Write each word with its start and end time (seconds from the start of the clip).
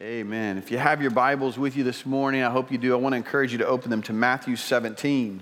Amen. 0.00 0.58
If 0.58 0.72
you 0.72 0.78
have 0.78 1.00
your 1.00 1.12
Bibles 1.12 1.56
with 1.56 1.76
you 1.76 1.84
this 1.84 2.04
morning, 2.04 2.42
I 2.42 2.50
hope 2.50 2.72
you 2.72 2.78
do. 2.78 2.92
I 2.94 2.96
want 2.96 3.12
to 3.12 3.16
encourage 3.16 3.52
you 3.52 3.58
to 3.58 3.66
open 3.66 3.90
them 3.90 4.02
to 4.02 4.12
Matthew 4.12 4.56
17. 4.56 5.40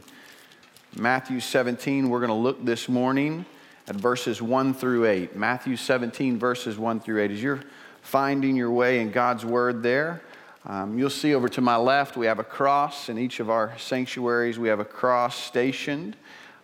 Matthew 0.94 1.40
17, 1.40 2.10
we're 2.10 2.18
going 2.18 2.28
to 2.28 2.34
look 2.34 2.62
this 2.62 2.86
morning 2.86 3.46
at 3.88 3.96
verses 3.96 4.42
1 4.42 4.74
through 4.74 5.06
8. 5.06 5.34
Matthew 5.34 5.74
17, 5.74 6.38
verses 6.38 6.76
1 6.76 7.00
through 7.00 7.22
8. 7.22 7.30
As 7.30 7.42
you're 7.42 7.62
finding 8.02 8.54
your 8.54 8.70
way 8.70 9.00
in 9.00 9.10
God's 9.10 9.42
Word 9.42 9.82
there, 9.82 10.20
um, 10.66 10.98
you'll 10.98 11.08
see 11.08 11.34
over 11.34 11.48
to 11.48 11.62
my 11.62 11.76
left, 11.76 12.18
we 12.18 12.26
have 12.26 12.38
a 12.38 12.44
cross. 12.44 13.08
In 13.08 13.16
each 13.16 13.40
of 13.40 13.48
our 13.48 13.72
sanctuaries, 13.78 14.58
we 14.58 14.68
have 14.68 14.80
a 14.80 14.84
cross 14.84 15.34
stationed. 15.34 16.14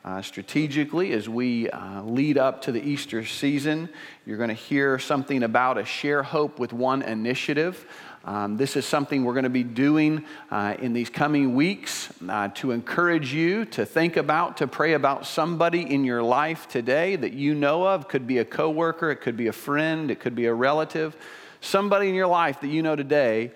Uh, 0.05 0.23
strategically, 0.23 1.12
as 1.12 1.29
we 1.29 1.69
uh, 1.71 2.03
lead 2.03 2.39
up 2.39 2.62
to 2.62 2.71
the 2.71 2.81
Easter 2.81 3.25
season, 3.25 3.89
you're 4.25 4.37
going 4.37 4.49
to 4.49 4.55
hear 4.55 4.96
something 4.99 5.43
about 5.43 5.77
a 5.77 5.85
Share 5.85 6.23
Hope 6.23 6.61
with 6.61 6.73
One 6.73 7.03
initiative. 7.03 7.85
Um, 8.25 8.57
this 8.57 8.77
is 8.77 8.87
something 8.87 9.25
we're 9.25 9.32
going 9.32 9.43
to 9.43 9.50
be 9.50 9.64
doing 9.64 10.25
uh, 10.53 10.77
in 10.79 10.93
these 10.93 11.11
coming 11.11 11.57
weeks 11.57 12.13
uh, 12.29 12.49
to 12.55 12.71
encourage 12.71 13.35
you 13.35 13.64
to 13.67 13.85
think 13.85 14.17
about, 14.17 14.58
to 14.58 14.69
pray 14.69 14.93
about 14.93 15.27
somebody 15.27 15.82
in 15.82 16.05
your 16.05 16.22
life 16.22 16.69
today 16.69 17.17
that 17.17 17.33
you 17.33 17.55
know 17.55 17.86
of. 17.86 18.07
Could 18.07 18.27
be 18.27 18.39
a 18.39 18.44
coworker, 18.44 19.11
it 19.11 19.17
could 19.17 19.36
be 19.36 19.49
a 19.49 19.53
friend, 19.53 20.13
it 20.13 20.21
could 20.21 20.36
be 20.36 20.46
a 20.46 20.55
relative. 20.55 21.17
Somebody 21.61 22.08
in 22.08 22.14
your 22.14 22.29
life 22.29 22.61
that 22.61 22.69
you 22.69 22.83
know 22.83 22.94
today 22.94 23.50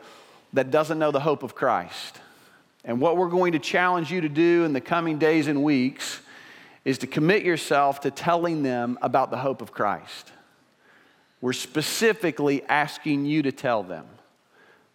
that 0.54 0.72
doesn't 0.72 0.98
know 0.98 1.12
the 1.12 1.20
hope 1.20 1.44
of 1.44 1.54
Christ. 1.54 2.18
And 2.84 3.00
what 3.00 3.16
we're 3.16 3.28
going 3.28 3.52
to 3.52 3.60
challenge 3.60 4.10
you 4.10 4.22
to 4.22 4.28
do 4.28 4.64
in 4.64 4.72
the 4.72 4.80
coming 4.80 5.18
days 5.18 5.46
and 5.46 5.62
weeks 5.62 6.18
is 6.84 6.98
to 6.98 7.06
commit 7.06 7.44
yourself 7.44 8.00
to 8.00 8.10
telling 8.10 8.62
them 8.62 8.98
about 9.02 9.30
the 9.30 9.36
hope 9.36 9.62
of 9.62 9.72
Christ. 9.72 10.32
We're 11.40 11.52
specifically 11.52 12.62
asking 12.68 13.24
you 13.24 13.42
to 13.42 13.52
tell 13.52 13.82
them. 13.82 14.06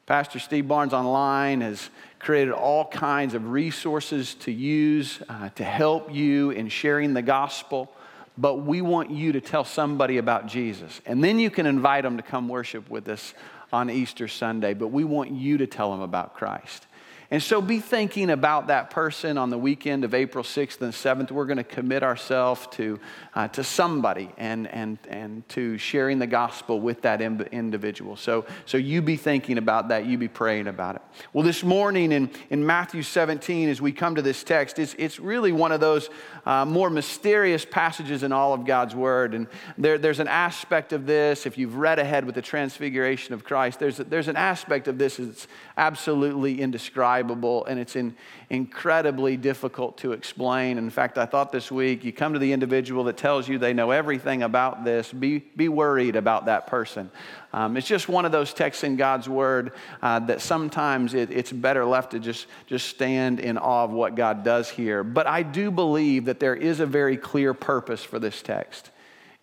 Pastor 0.05 0.39
Steve 0.39 0.67
Barnes 0.67 0.93
Online 0.93 1.59
has 1.59 1.89
created 2.19 2.53
all 2.53 2.85
kinds 2.85 3.33
of 3.33 3.51
resources 3.51 4.33
to 4.35 4.51
use 4.51 5.21
uh, 5.27 5.49
to 5.49 5.63
help 5.65 6.13
you 6.13 6.51
in 6.51 6.69
sharing 6.69 7.13
the 7.13 7.21
gospel, 7.21 7.91
but 8.37 8.55
we 8.55 8.81
want 8.81 9.11
you 9.11 9.33
to 9.33 9.41
tell 9.41 9.65
somebody 9.65 10.17
about 10.17 10.47
Jesus. 10.47 11.01
And 11.05 11.21
then 11.21 11.39
you 11.39 11.49
can 11.49 11.65
invite 11.65 12.03
them 12.03 12.15
to 12.15 12.23
come 12.23 12.47
worship 12.47 12.89
with 12.89 13.09
us 13.09 13.33
on 13.73 13.89
Easter 13.89 14.29
Sunday, 14.29 14.73
but 14.73 14.87
we 14.87 15.03
want 15.03 15.31
you 15.31 15.57
to 15.57 15.67
tell 15.67 15.91
them 15.91 16.01
about 16.01 16.35
Christ. 16.35 16.87
And 17.29 17.43
so 17.43 17.61
be 17.61 17.81
thinking 17.81 18.29
about 18.29 18.67
that 18.67 18.89
person 18.89 19.37
on 19.37 19.49
the 19.49 19.57
weekend 19.57 20.05
of 20.05 20.13
April 20.13 20.45
6th 20.45 20.81
and 20.81 20.93
7th. 20.93 21.29
We're 21.29 21.45
going 21.45 21.57
to 21.57 21.63
commit 21.63 22.01
ourselves 22.01 22.65
to, 22.71 23.01
uh, 23.35 23.49
to 23.49 23.65
somebody 23.65 24.31
and, 24.37 24.65
and, 24.67 24.97
and 25.09 25.47
to 25.49 25.77
sharing 25.77 26.19
the 26.19 26.27
gospel 26.27 26.79
with 26.79 27.01
that 27.01 27.21
individual. 27.21 28.15
So, 28.15 28.45
so 28.65 28.77
you 28.77 29.01
be 29.01 29.17
thinking 29.17 29.57
about 29.57 29.89
that. 29.89 30.05
You 30.05 30.17
be 30.17 30.29
praying 30.29 30.67
about 30.67 30.95
it. 30.95 31.01
Well, 31.33 31.43
this 31.43 31.65
morning 31.65 32.13
in, 32.13 32.31
in 32.49 32.65
Matthew 32.65 33.03
17, 33.03 33.67
as 33.67 33.81
we 33.81 33.91
come 33.91 34.15
to 34.15 34.21
this 34.21 34.45
text, 34.45 34.79
it's, 34.79 34.95
it's 34.97 35.19
really 35.19 35.51
one 35.51 35.73
of 35.73 35.81
those 35.81 36.09
uh, 36.45 36.63
more 36.63 36.89
mysterious 36.89 37.65
passages 37.65 38.23
in 38.23 38.31
all 38.31 38.53
of 38.53 38.65
God's 38.65 38.95
Word. 38.95 39.33
And 39.33 39.47
there, 39.77 39.97
there's 39.97 40.21
an 40.21 40.29
aspect 40.29 40.93
of 40.93 41.05
this, 41.05 41.45
if 41.45 41.57
you've 41.57 41.75
read 41.75 41.99
ahead 41.99 42.23
with 42.23 42.35
the 42.35 42.41
transfiguration 42.41 43.33
of 43.33 43.43
Christ, 43.43 43.79
there's, 43.79 43.97
there's 43.97 44.29
an 44.29 44.37
aspect 44.37 44.87
of 44.87 44.97
this 44.97 45.17
that's 45.17 45.47
absolutely 45.75 46.61
indescribable 46.61 47.16
and 47.21 47.79
it's 47.79 47.95
in, 47.95 48.15
incredibly 48.49 49.37
difficult 49.37 49.97
to 49.99 50.11
explain. 50.11 50.77
In 50.77 50.89
fact, 50.89 51.17
I 51.17 51.25
thought 51.25 51.51
this 51.51 51.71
week, 51.71 52.03
you 52.03 52.11
come 52.11 52.33
to 52.33 52.39
the 52.39 52.53
individual 52.53 53.03
that 53.05 53.17
tells 53.17 53.47
you 53.47 53.57
they 53.57 53.73
know 53.73 53.91
everything 53.91 54.43
about 54.43 54.83
this, 54.83 55.11
be, 55.11 55.39
be 55.39 55.69
worried 55.69 56.15
about 56.15 56.45
that 56.45 56.67
person. 56.67 57.11
Um, 57.53 57.77
it's 57.77 57.87
just 57.87 58.09
one 58.09 58.25
of 58.25 58.31
those 58.31 58.53
texts 58.53 58.83
in 58.83 58.95
God's 58.95 59.27
Word 59.27 59.73
uh, 60.01 60.19
that 60.19 60.41
sometimes 60.41 61.13
it, 61.13 61.31
it's 61.31 61.51
better 61.51 61.85
left 61.85 62.11
to 62.11 62.19
just, 62.19 62.47
just 62.65 62.87
stand 62.87 63.39
in 63.39 63.57
awe 63.57 63.83
of 63.83 63.91
what 63.91 64.15
God 64.15 64.43
does 64.43 64.69
here. 64.69 65.03
But 65.03 65.27
I 65.27 65.43
do 65.43 65.71
believe 65.71 66.25
that 66.25 66.39
there 66.39 66.55
is 66.55 66.79
a 66.79 66.85
very 66.85 67.17
clear 67.17 67.53
purpose 67.53 68.03
for 68.03 68.19
this 68.19 68.41
text. 68.41 68.91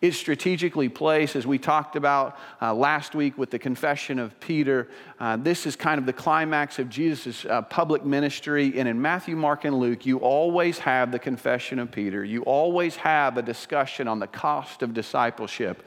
It's 0.00 0.19
strategically 0.19 0.91
placed, 0.91 1.34
as 1.34 1.47
we 1.47 1.56
talked 1.56 1.97
about 1.97 2.37
uh, 2.60 2.75
last 2.75 3.15
week 3.15 3.38
with 3.38 3.50
the 3.50 3.59
confession 3.59 4.19
of 4.19 4.38
Peter. 4.38 4.88
Uh, 5.19 5.38
this 5.38 5.65
is 5.65 5.77
kind 5.77 5.99
of 5.99 6.05
the 6.05 6.12
climax 6.12 6.78
of 6.78 6.91
Jesus' 6.91 7.47
uh, 7.47 7.62
public 7.62 8.05
ministry. 8.05 8.78
And 8.78 8.87
in 8.87 9.00
Matthew, 9.00 9.34
Mark, 9.34 9.65
and 9.65 9.78
Luke, 9.78 10.05
you 10.05 10.19
always 10.19 10.78
have 10.81 11.10
the 11.10 11.19
confession 11.19 11.78
of 11.78 11.91
Peter. 11.91 12.22
You 12.22 12.43
always 12.43 12.97
have 12.97 13.38
a 13.38 13.43
discussion 13.43 14.06
on 14.06 14.19
the 14.19 14.27
cost 14.27 14.82
of 14.82 14.93
discipleship, 14.93 15.82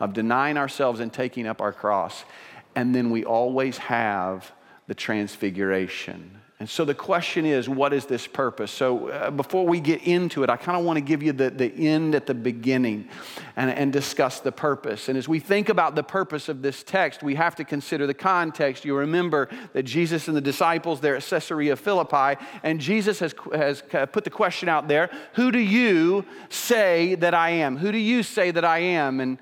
of 0.00 0.14
denying 0.14 0.56
ourselves 0.56 0.98
and 0.98 1.12
taking 1.12 1.46
up 1.46 1.60
our 1.60 1.72
cross. 1.72 2.24
And 2.74 2.92
then 2.92 3.10
we 3.10 3.24
always 3.24 3.78
have 3.78 4.50
the 4.88 4.94
transfiguration 4.96 6.40
and 6.60 6.68
so 6.68 6.84
the 6.84 6.94
question 6.94 7.46
is, 7.46 7.70
what 7.70 7.94
is 7.94 8.04
this 8.04 8.26
purpose? 8.26 8.70
So 8.70 9.08
uh, 9.08 9.30
before 9.30 9.66
we 9.66 9.80
get 9.80 10.02
into 10.02 10.42
it, 10.42 10.50
I 10.50 10.58
kind 10.58 10.76
of 10.76 10.84
want 10.84 10.98
to 10.98 11.00
give 11.00 11.22
you 11.22 11.32
the, 11.32 11.48
the 11.48 11.72
end 11.88 12.14
at 12.14 12.26
the 12.26 12.34
beginning 12.34 13.08
and, 13.56 13.70
and 13.70 13.90
discuss 13.90 14.40
the 14.40 14.52
purpose. 14.52 15.08
And 15.08 15.16
as 15.16 15.26
we 15.26 15.40
think 15.40 15.70
about 15.70 15.94
the 15.94 16.02
purpose 16.02 16.50
of 16.50 16.60
this 16.60 16.82
text, 16.82 17.22
we 17.22 17.34
have 17.36 17.56
to 17.56 17.64
consider 17.64 18.06
the 18.06 18.12
context. 18.12 18.84
You 18.84 18.94
remember 18.94 19.48
that 19.72 19.84
Jesus 19.84 20.28
and 20.28 20.36
the 20.36 20.42
disciples, 20.42 21.00
they're 21.00 21.16
at 21.16 21.22
Caesarea 21.22 21.76
Philippi, 21.76 22.38
and 22.62 22.78
Jesus 22.78 23.20
has, 23.20 23.34
has 23.54 23.82
put 24.12 24.24
the 24.24 24.30
question 24.30 24.68
out 24.68 24.86
there 24.86 25.08
Who 25.36 25.50
do 25.50 25.58
you 25.58 26.26
say 26.50 27.14
that 27.14 27.32
I 27.32 27.50
am? 27.50 27.78
Who 27.78 27.90
do 27.90 27.98
you 27.98 28.22
say 28.22 28.50
that 28.50 28.66
I 28.66 28.80
am? 28.80 29.20
And 29.20 29.38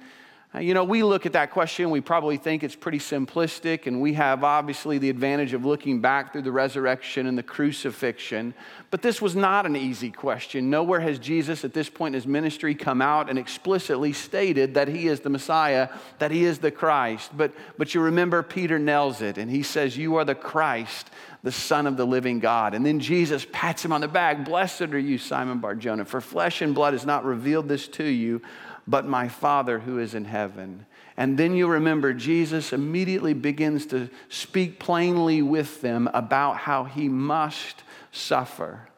Uh, 0.54 0.60
you 0.60 0.72
know, 0.72 0.82
we 0.82 1.02
look 1.02 1.26
at 1.26 1.34
that 1.34 1.50
question, 1.50 1.90
we 1.90 2.00
probably 2.00 2.38
think 2.38 2.62
it's 2.62 2.74
pretty 2.74 2.98
simplistic, 2.98 3.86
and 3.86 4.00
we 4.00 4.14
have 4.14 4.42
obviously 4.42 4.96
the 4.96 5.10
advantage 5.10 5.52
of 5.52 5.66
looking 5.66 6.00
back 6.00 6.32
through 6.32 6.40
the 6.40 6.50
resurrection 6.50 7.26
and 7.26 7.36
the 7.36 7.42
crucifixion. 7.42 8.54
But 8.90 9.02
this 9.02 9.20
was 9.20 9.36
not 9.36 9.66
an 9.66 9.76
easy 9.76 10.10
question. 10.10 10.70
Nowhere 10.70 11.00
has 11.00 11.18
Jesus 11.18 11.66
at 11.66 11.74
this 11.74 11.90
point 11.90 12.14
in 12.14 12.20
his 12.20 12.26
ministry 12.26 12.74
come 12.74 13.02
out 13.02 13.28
and 13.28 13.38
explicitly 13.38 14.14
stated 14.14 14.72
that 14.72 14.88
he 14.88 15.08
is 15.08 15.20
the 15.20 15.28
Messiah, 15.28 15.90
that 16.18 16.30
he 16.30 16.46
is 16.46 16.60
the 16.60 16.70
Christ. 16.70 17.30
But, 17.36 17.52
but 17.76 17.94
you 17.94 18.00
remember 18.00 18.42
Peter 18.42 18.78
nails 18.78 19.20
it, 19.20 19.36
and 19.36 19.50
he 19.50 19.62
says, 19.62 19.98
You 19.98 20.16
are 20.16 20.24
the 20.24 20.34
Christ, 20.34 21.10
the 21.42 21.52
Son 21.52 21.86
of 21.86 21.98
the 21.98 22.06
living 22.06 22.38
God. 22.38 22.72
And 22.72 22.86
then 22.86 23.00
Jesus 23.00 23.46
pats 23.52 23.84
him 23.84 23.92
on 23.92 24.00
the 24.00 24.08
back 24.08 24.46
Blessed 24.46 24.80
are 24.80 24.98
you, 24.98 25.18
Simon 25.18 25.58
Barjona, 25.58 26.06
for 26.06 26.22
flesh 26.22 26.62
and 26.62 26.74
blood 26.74 26.94
has 26.94 27.04
not 27.04 27.26
revealed 27.26 27.68
this 27.68 27.86
to 27.88 28.04
you 28.04 28.40
but 28.88 29.06
my 29.06 29.28
Father 29.28 29.78
who 29.78 29.98
is 29.98 30.14
in 30.14 30.24
heaven. 30.24 30.86
And 31.16 31.36
then 31.36 31.54
you 31.54 31.68
remember 31.68 32.14
Jesus 32.14 32.72
immediately 32.72 33.34
begins 33.34 33.84
to 33.86 34.08
speak 34.30 34.80
plainly 34.80 35.42
with 35.42 35.82
them 35.82 36.08
about 36.14 36.56
how 36.56 36.84
he 36.84 37.08
must 37.08 37.82
suffer 38.10 38.88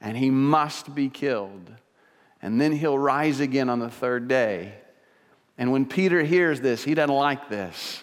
and 0.00 0.16
he 0.16 0.30
must 0.30 0.94
be 0.94 1.08
killed. 1.08 1.72
And 2.42 2.60
then 2.60 2.72
he'll 2.72 2.98
rise 2.98 3.40
again 3.40 3.68
on 3.68 3.78
the 3.78 3.90
third 3.90 4.28
day. 4.28 4.74
And 5.56 5.72
when 5.72 5.86
Peter 5.86 6.22
hears 6.22 6.60
this, 6.60 6.82
he 6.82 6.94
doesn't 6.94 7.14
like 7.14 7.48
this. 7.48 8.02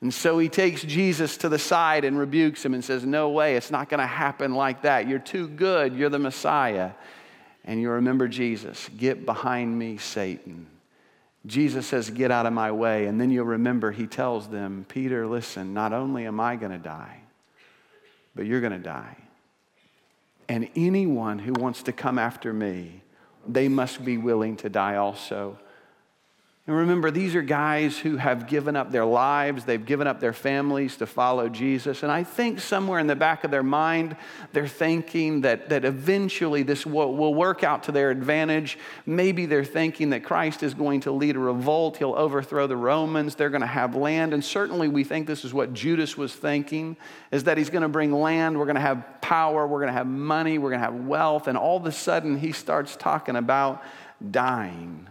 And 0.00 0.12
so 0.12 0.38
he 0.38 0.48
takes 0.48 0.82
Jesus 0.82 1.36
to 1.38 1.48
the 1.48 1.58
side 1.58 2.04
and 2.04 2.18
rebukes 2.18 2.64
him 2.64 2.74
and 2.74 2.84
says, 2.84 3.04
No 3.04 3.30
way, 3.30 3.56
it's 3.56 3.70
not 3.70 3.88
going 3.88 4.00
to 4.00 4.06
happen 4.06 4.54
like 4.54 4.82
that. 4.82 5.08
You're 5.08 5.18
too 5.18 5.48
good. 5.48 5.96
You're 5.96 6.10
the 6.10 6.18
Messiah. 6.18 6.92
And 7.64 7.80
you 7.80 7.90
remember 7.90 8.28
Jesus, 8.28 8.88
get 8.96 9.24
behind 9.24 9.76
me, 9.76 9.96
Satan. 9.96 10.66
Jesus 11.46 11.86
says, 11.86 12.10
Get 12.10 12.30
out 12.30 12.46
of 12.46 12.52
my 12.52 12.72
way. 12.72 13.06
And 13.06 13.20
then 13.20 13.30
you'll 13.30 13.46
remember 13.46 13.92
he 13.92 14.06
tells 14.06 14.48
them, 14.48 14.84
Peter, 14.88 15.26
listen, 15.26 15.72
not 15.72 15.92
only 15.92 16.26
am 16.26 16.40
I 16.40 16.56
going 16.56 16.72
to 16.72 16.78
die, 16.78 17.20
but 18.34 18.46
you're 18.46 18.60
going 18.60 18.72
to 18.72 18.78
die. 18.78 19.16
And 20.48 20.68
anyone 20.76 21.38
who 21.38 21.52
wants 21.52 21.84
to 21.84 21.92
come 21.92 22.18
after 22.18 22.52
me, 22.52 23.02
they 23.46 23.68
must 23.68 24.04
be 24.04 24.18
willing 24.18 24.56
to 24.58 24.68
die 24.68 24.96
also. 24.96 25.58
And 26.68 26.76
remember, 26.76 27.12
these 27.12 27.36
are 27.36 27.42
guys 27.42 27.96
who 27.96 28.16
have 28.16 28.48
given 28.48 28.74
up 28.74 28.90
their 28.90 29.04
lives, 29.04 29.64
they've 29.64 29.84
given 29.84 30.08
up 30.08 30.18
their 30.18 30.32
families 30.32 30.96
to 30.96 31.06
follow 31.06 31.48
Jesus. 31.48 32.02
And 32.02 32.10
I 32.10 32.24
think 32.24 32.58
somewhere 32.58 32.98
in 32.98 33.06
the 33.06 33.14
back 33.14 33.44
of 33.44 33.52
their 33.52 33.62
mind, 33.62 34.16
they're 34.52 34.66
thinking 34.66 35.42
that, 35.42 35.68
that 35.68 35.84
eventually 35.84 36.64
this 36.64 36.84
will, 36.84 37.14
will 37.14 37.34
work 37.34 37.62
out 37.62 37.84
to 37.84 37.92
their 37.92 38.10
advantage. 38.10 38.80
Maybe 39.06 39.46
they're 39.46 39.62
thinking 39.62 40.10
that 40.10 40.24
Christ 40.24 40.64
is 40.64 40.74
going 40.74 41.02
to 41.02 41.12
lead 41.12 41.36
a 41.36 41.38
revolt, 41.38 41.98
he'll 41.98 42.14
overthrow 42.14 42.66
the 42.66 42.76
Romans, 42.76 43.36
they're 43.36 43.50
going 43.50 43.60
to 43.60 43.66
have 43.68 43.94
land. 43.94 44.34
And 44.34 44.44
certainly 44.44 44.88
we 44.88 45.04
think 45.04 45.28
this 45.28 45.44
is 45.44 45.54
what 45.54 45.72
Judas 45.72 46.16
was 46.16 46.34
thinking, 46.34 46.96
is 47.30 47.44
that 47.44 47.58
he's 47.58 47.70
going 47.70 47.82
to 47.82 47.88
bring 47.88 48.10
land, 48.10 48.58
we're 48.58 48.64
going 48.64 48.74
to 48.74 48.80
have 48.80 49.20
power, 49.20 49.68
we're 49.68 49.78
going 49.78 49.86
to 49.86 49.92
have 49.92 50.08
money, 50.08 50.58
we're 50.58 50.70
going 50.70 50.80
to 50.80 50.86
have 50.86 51.06
wealth. 51.06 51.46
And 51.46 51.56
all 51.56 51.76
of 51.76 51.86
a 51.86 51.92
sudden, 51.92 52.36
he 52.36 52.50
starts 52.50 52.96
talking 52.96 53.36
about 53.36 53.84
dying. 54.32 55.06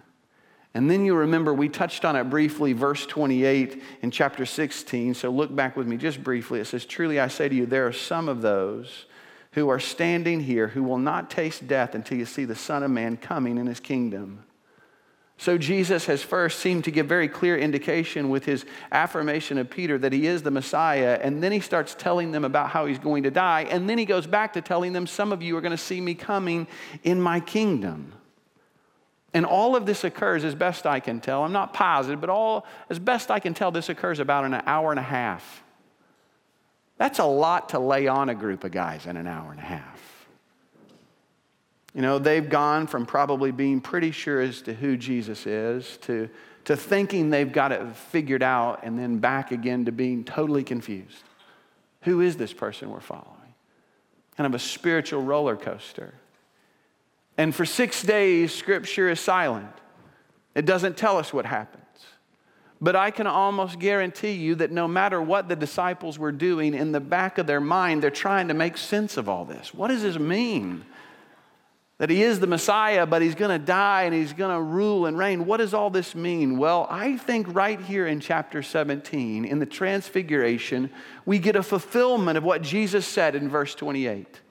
And 0.76 0.92
then 0.92 1.06
you 1.06 1.16
remember, 1.16 1.54
we 1.54 1.70
touched 1.70 2.04
on 2.04 2.18
it 2.18 2.26
briefly, 2.26 2.74
verse 2.74 3.06
28 3.06 3.82
in 4.02 4.12
chapter 4.12 4.46
16. 4.46 5.14
So 5.14 5.30
look 5.30 5.56
back 5.56 5.78
with 5.78 5.88
me 5.88 5.96
just 5.96 6.22
briefly. 6.22 6.60
It 6.60 6.66
says, 6.66 6.86
Truly 6.86 7.18
I 7.18 7.30
say 7.30 7.48
to 7.48 7.56
you, 7.56 7.66
there 7.66 7.88
are 7.88 7.94
some 7.94 8.28
of 8.28 8.42
those 8.42 9.06
who 9.54 9.70
are 9.70 9.80
standing 9.80 10.42
here 10.42 10.68
who 10.68 10.84
will 10.84 10.98
not 10.98 11.30
taste 11.30 11.66
death 11.66 11.96
until 11.96 12.18
you 12.18 12.26
see 12.26 12.44
the 12.44 12.58
Son 12.58 12.84
of 12.84 12.92
Man 12.92 13.16
coming 13.16 13.58
in 13.58 13.68
his 13.68 13.80
kingdom. 13.80 14.44
So 15.38 15.58
Jesus 15.58 16.08
has 16.08 16.22
first 16.22 16.60
seemed 16.60 16.84
to 16.86 16.92
give 16.92 17.08
very 17.08 17.30
clear 17.30 17.58
indication 17.58 18.30
with 18.30 18.44
his 18.44 18.66
affirmation 18.92 19.58
of 19.58 19.70
Peter 19.70 19.98
that 19.98 20.12
he 20.12 20.28
is 20.28 20.44
the 20.44 20.52
Messiah, 20.52 21.18
and 21.22 21.42
then 21.42 21.54
he 21.54 21.62
starts 21.62 21.96
telling 21.96 22.32
them 22.32 22.44
about 22.44 22.70
how 22.70 22.86
he's 22.86 23.00
going 23.00 23.24
to 23.24 23.32
die, 23.32 23.62
and 23.70 23.90
then 23.90 23.98
he 23.98 24.06
goes 24.06 24.28
back 24.28 24.52
to 24.54 24.62
telling 24.62 24.92
them, 24.92 25.08
Some 25.08 25.32
of 25.32 25.42
you 25.42 25.56
are 25.56 25.62
going 25.62 25.72
to 25.72 25.78
see 25.78 26.02
me 26.02 26.16
coming 26.16 26.68
in 27.04 27.22
my 27.22 27.40
kingdom. 27.40 28.12
And 29.36 29.46
all 29.46 29.76
of 29.76 29.86
this 29.86 30.06
occurs, 30.06 30.46
as 30.46 30.56
best 30.56 30.86
I 30.86 31.02
can 31.02 31.20
tell, 31.20 31.44
I'm 31.44 31.52
not 31.52 31.74
positive, 31.74 32.22
but 32.22 32.30
all, 32.30 32.66
as 32.90 33.00
best 33.00 33.30
I 33.30 33.42
can 33.42 33.54
tell, 33.54 33.70
this 33.70 33.90
occurs 33.90 34.20
about 34.20 34.46
in 34.46 34.54
an 34.54 34.64
hour 34.66 34.92
and 34.92 35.00
a 35.00 35.04
half. 35.04 35.62
That's 36.98 37.20
a 37.20 37.26
lot 37.26 37.70
to 37.70 37.80
lay 37.80 38.08
on 38.08 38.30
a 38.30 38.34
group 38.34 38.64
of 38.64 38.72
guys 38.72 39.06
in 39.06 39.18
an 39.18 39.28
hour 39.28 39.52
and 39.52 39.60
a 39.60 39.64
half. 39.64 40.28
You 41.94 42.02
know, 42.02 42.18
they've 42.18 42.48
gone 42.48 42.88
from 42.88 43.06
probably 43.06 43.52
being 43.52 43.82
pretty 43.82 44.12
sure 44.12 44.40
as 44.40 44.62
to 44.62 44.74
who 44.74 44.96
Jesus 44.96 45.46
is 45.46 45.98
to, 46.04 46.30
to 46.64 46.78
thinking 46.78 47.30
they've 47.30 47.52
got 47.52 47.74
it 47.74 47.86
figured 47.94 48.42
out 48.42 48.84
and 48.84 48.98
then 48.98 49.18
back 49.18 49.52
again 49.52 49.84
to 49.84 49.92
being 49.92 50.24
totally 50.24 50.64
confused. 50.64 51.24
Who 52.04 52.22
is 52.22 52.38
this 52.38 52.54
person 52.54 52.90
we're 52.90 53.02
following? 53.02 53.54
Kind 54.38 54.48
of 54.48 54.56
a 54.56 54.60
spiritual 54.60 55.24
roller 55.24 55.58
coaster. 55.58 56.14
And 57.38 57.54
for 57.54 57.66
six 57.66 58.02
days, 58.02 58.54
Scripture 58.54 59.10
is 59.10 59.20
silent. 59.20 59.68
It 60.54 60.66
doesn't 60.66 60.96
tell 60.96 61.18
us 61.18 61.34
what 61.34 61.46
happens. 61.46 61.84
But 62.82 62.96
I 62.96 63.12
can 63.12 63.28
almost 63.28 63.80
guarantee 63.80 64.34
you 64.34 64.56
that 64.56 64.72
no 64.72 64.88
matter 64.88 65.22
what 65.22 65.48
the 65.48 65.56
disciples 65.56 66.20
were 66.20 66.32
doing, 66.32 66.74
in 66.74 66.92
the 66.92 67.00
back 67.00 67.38
of 67.38 67.48
their 67.48 67.62
mind, 67.62 68.04
they're 68.04 68.12
trying 68.12 68.50
to 68.50 68.54
make 68.54 68.78
sense 68.78 69.18
of 69.18 69.30
all 69.30 69.46
this. 69.46 69.74
What 69.74 69.88
does 69.88 70.02
this 70.02 70.20
mean? 70.20 70.86
That 71.98 72.10
he 72.10 72.24
is 72.24 72.42
the 72.42 72.48
Messiah, 72.48 73.06
but 73.06 73.22
he's 73.22 73.36
going 73.36 73.58
to 73.58 73.66
die 73.66 74.04
and 74.04 74.14
he's 74.14 74.34
going 74.34 74.54
to 74.54 74.62
rule 74.62 75.06
and 75.06 75.18
reign. 75.18 75.46
What 75.46 75.58
does 75.58 75.74
all 75.74 75.90
this 75.90 76.14
mean? 76.14 76.58
Well, 76.58 76.88
I 76.90 77.16
think 77.16 77.56
right 77.56 77.80
here 77.80 78.06
in 78.06 78.20
chapter 78.20 78.62
17, 78.62 79.46
in 79.46 79.60
the 79.60 79.66
Transfiguration, 79.66 80.90
we 81.26 81.40
get 81.40 81.56
a 81.56 81.64
fulfillment 81.64 82.38
of 82.38 82.44
what 82.44 82.62
Jesus 82.62 83.08
said 83.08 83.34
in 83.34 83.48
verse 83.48 83.74
28. 83.76 84.42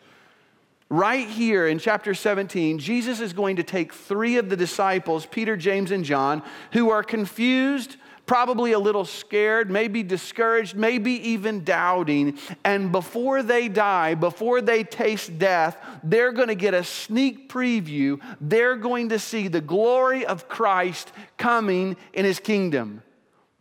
Right 0.91 1.29
here 1.29 1.67
in 1.67 1.79
chapter 1.79 2.15
17, 2.15 2.79
Jesus 2.79 3.21
is 3.21 3.33
going 3.33 3.57
to 3.57 3.63
take 3.63 3.93
three 3.93 4.37
of 4.37 4.49
the 4.49 4.57
disciples, 4.57 5.27
Peter, 5.27 5.57
James, 5.57 5.91
and 5.91 6.05
John, 6.05 6.43
who 6.73 6.91
are 6.91 7.03
confused, 7.03 7.97
probably 8.27 8.73
a 8.73 8.79
little 8.79 9.07
scared, 9.07 9.71
maybe 9.71 10.03
discouraged, 10.03 10.77
maybe 10.77 11.13
even 11.31 11.65
doubting. 11.65 12.39
And 12.65 12.93
before 12.93 13.43
they 13.43 13.69
die, 13.69 14.15
before 14.15 14.61
they 14.61 14.85
taste 14.85 15.39
death, 15.39 15.77
they're 16.03 16.33
going 16.33 16.49
to 16.49 16.55
get 16.55 16.75
a 16.75 16.85
sneak 16.85 17.49
preview. 17.49 18.21
They're 18.41 18.77
going 18.77 19.09
to 19.09 19.19
see 19.19 19.49
the 19.49 19.63
glory 19.63 20.27
of 20.27 20.49
Christ 20.49 21.13
coming 21.39 21.97
in 22.13 22.25
his 22.25 22.39
kingdom. 22.39 23.03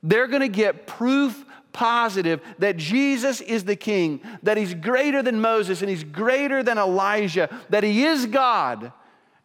They're 0.04 0.28
going 0.28 0.42
to 0.42 0.50
get 0.50 0.88
proof 0.88 1.46
positive 1.74 2.40
that 2.60 2.78
Jesus 2.78 3.42
is 3.42 3.66
the 3.66 3.75
king, 3.75 4.22
that 4.44 4.58
he's 4.58 4.74
greater 4.74 5.22
than 5.22 5.42
Moses 5.42 5.81
and 5.81 5.90
he's 5.90 6.04
greater 6.04 6.64
than 6.64 6.78
Elijah, 6.78 7.50
that 7.70 7.84
he 7.84 8.06
is 8.06 8.28
God 8.28 8.94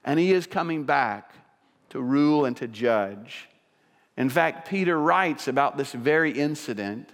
and 0.05 0.19
he 0.19 0.33
is 0.33 0.47
coming 0.47 0.85
back 0.85 1.33
to 1.91 2.01
rule 2.01 2.45
and 2.45 2.57
to 2.59 2.69
judge. 2.69 3.49
In 4.17 4.29
fact, 4.29 4.69
Peter 4.69 4.99
writes 4.99 5.49
about 5.49 5.77
this 5.77 5.93
very 5.93 6.33
incident 6.33 7.09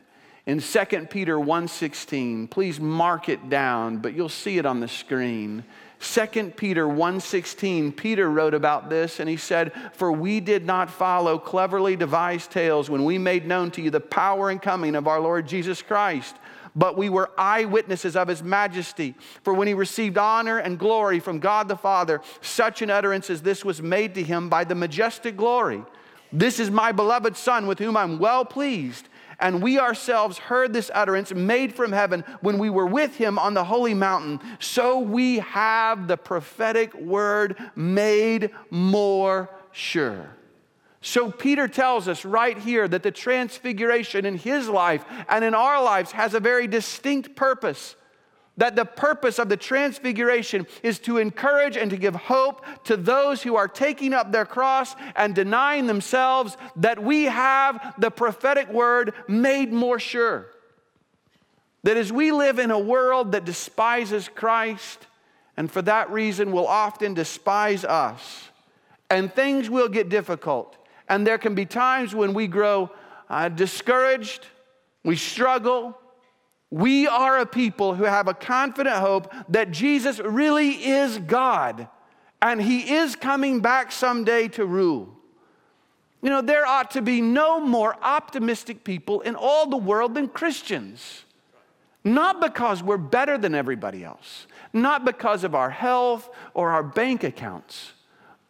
in 0.46 0.60
2 0.60 1.10
Peter 1.10 1.38
1:16. 1.38 2.48
Please 2.48 2.80
mark 2.80 3.28
it 3.28 3.48
down, 3.48 3.98
but 3.98 4.14
you'll 4.14 4.28
see 4.28 4.58
it 4.58 4.66
on 4.66 4.80
the 4.80 4.88
screen. 4.88 5.64
2 6.04 6.52
Peter 6.56 6.86
1:16 6.86 7.96
Peter 7.96 8.30
wrote 8.30 8.52
about 8.52 8.90
this 8.90 9.20
and 9.20 9.28
he 9.28 9.36
said 9.36 9.72
for 9.94 10.12
we 10.12 10.38
did 10.38 10.66
not 10.66 10.90
follow 10.90 11.38
cleverly 11.38 11.96
devised 11.96 12.50
tales 12.50 12.90
when 12.90 13.04
we 13.04 13.16
made 13.16 13.46
known 13.46 13.70
to 13.70 13.80
you 13.80 13.90
the 13.90 14.00
power 14.00 14.50
and 14.50 14.60
coming 14.60 14.94
of 14.94 15.08
our 15.08 15.18
Lord 15.18 15.48
Jesus 15.48 15.80
Christ 15.80 16.36
but 16.76 16.98
we 16.98 17.08
were 17.08 17.30
eyewitnesses 17.38 18.16
of 18.16 18.28
his 18.28 18.42
majesty. 18.42 19.14
For 19.42 19.54
when 19.54 19.68
he 19.68 19.74
received 19.74 20.18
honor 20.18 20.58
and 20.58 20.78
glory 20.78 21.20
from 21.20 21.38
God 21.38 21.68
the 21.68 21.76
Father 21.76 22.20
such 22.40 22.82
an 22.82 22.90
utterance 22.90 23.30
as 23.30 23.42
this 23.42 23.64
was 23.64 23.80
made 23.80 24.14
to 24.16 24.22
him 24.22 24.48
by 24.48 24.64
the 24.64 24.74
majestic 24.74 25.36
glory. 25.36 25.84
This 26.32 26.58
is 26.58 26.70
my 26.70 26.90
beloved 26.90 27.36
son 27.36 27.66
with 27.68 27.78
whom 27.78 27.96
I'm 27.96 28.18
well 28.18 28.44
pleased 28.44 29.08
and 29.38 29.62
we 29.62 29.78
ourselves 29.78 30.38
heard 30.38 30.72
this 30.72 30.90
utterance 30.94 31.32
made 31.32 31.74
from 31.74 31.92
heaven 31.92 32.24
when 32.40 32.58
we 32.58 32.70
were 32.70 32.86
with 32.86 33.16
him 33.16 33.38
on 33.38 33.54
the 33.54 33.64
holy 33.64 33.94
mountain. 33.94 34.40
So 34.58 34.98
we 34.98 35.38
have 35.38 36.08
the 36.08 36.16
prophetic 36.16 36.94
word 36.94 37.56
made 37.76 38.50
more 38.70 39.50
sure. 39.72 40.30
So 41.00 41.30
Peter 41.30 41.68
tells 41.68 42.08
us 42.08 42.24
right 42.24 42.56
here 42.56 42.88
that 42.88 43.02
the 43.02 43.10
transfiguration 43.10 44.24
in 44.24 44.38
his 44.38 44.68
life 44.68 45.04
and 45.28 45.44
in 45.44 45.54
our 45.54 45.82
lives 45.82 46.12
has 46.12 46.32
a 46.32 46.40
very 46.40 46.66
distinct 46.66 47.36
purpose 47.36 47.96
that 48.56 48.76
the 48.76 48.84
purpose 48.84 49.38
of 49.38 49.48
the 49.48 49.56
transfiguration 49.56 50.66
is 50.82 50.98
to 51.00 51.18
encourage 51.18 51.76
and 51.76 51.90
to 51.90 51.96
give 51.96 52.14
hope 52.14 52.64
to 52.84 52.96
those 52.96 53.42
who 53.42 53.56
are 53.56 53.66
taking 53.66 54.12
up 54.12 54.30
their 54.30 54.46
cross 54.46 54.94
and 55.16 55.34
denying 55.34 55.86
themselves 55.86 56.56
that 56.76 57.02
we 57.02 57.24
have 57.24 57.94
the 57.98 58.10
prophetic 58.10 58.68
word 58.72 59.12
made 59.26 59.72
more 59.72 59.98
sure. 59.98 60.46
That 61.82 61.96
as 61.96 62.12
we 62.12 62.32
live 62.32 62.58
in 62.58 62.70
a 62.70 62.78
world 62.78 63.32
that 63.32 63.44
despises 63.44 64.28
Christ, 64.32 65.06
and 65.56 65.70
for 65.70 65.82
that 65.82 66.10
reason 66.10 66.52
will 66.52 66.66
often 66.66 67.14
despise 67.14 67.84
us, 67.84 68.48
and 69.10 69.32
things 69.32 69.68
will 69.68 69.88
get 69.88 70.08
difficult, 70.08 70.76
and 71.08 71.26
there 71.26 71.38
can 71.38 71.54
be 71.54 71.66
times 71.66 72.14
when 72.14 72.34
we 72.34 72.46
grow 72.46 72.90
uh, 73.28 73.48
discouraged, 73.48 74.46
we 75.04 75.16
struggle, 75.16 75.98
we 76.70 77.06
are 77.06 77.38
a 77.38 77.46
people 77.46 77.94
who 77.94 78.04
have 78.04 78.28
a 78.28 78.34
confident 78.34 78.96
hope 78.96 79.32
that 79.48 79.70
Jesus 79.70 80.18
really 80.18 80.70
is 80.70 81.18
God 81.18 81.88
and 82.42 82.60
he 82.60 82.94
is 82.94 83.16
coming 83.16 83.60
back 83.60 83.90
someday 83.92 84.48
to 84.48 84.66
rule. 84.66 85.14
You 86.20 86.30
know, 86.30 86.42
there 86.42 86.66
ought 86.66 86.90
to 86.92 87.02
be 87.02 87.20
no 87.20 87.60
more 87.60 87.96
optimistic 88.02 88.84
people 88.84 89.20
in 89.20 89.34
all 89.34 89.66
the 89.66 89.76
world 89.76 90.14
than 90.14 90.28
Christians. 90.28 91.24
Not 92.02 92.40
because 92.40 92.82
we're 92.82 92.98
better 92.98 93.38
than 93.38 93.54
everybody 93.54 94.04
else, 94.04 94.46
not 94.72 95.06
because 95.06 95.42
of 95.42 95.54
our 95.54 95.70
health 95.70 96.28
or 96.52 96.70
our 96.70 96.82
bank 96.82 97.24
accounts, 97.24 97.92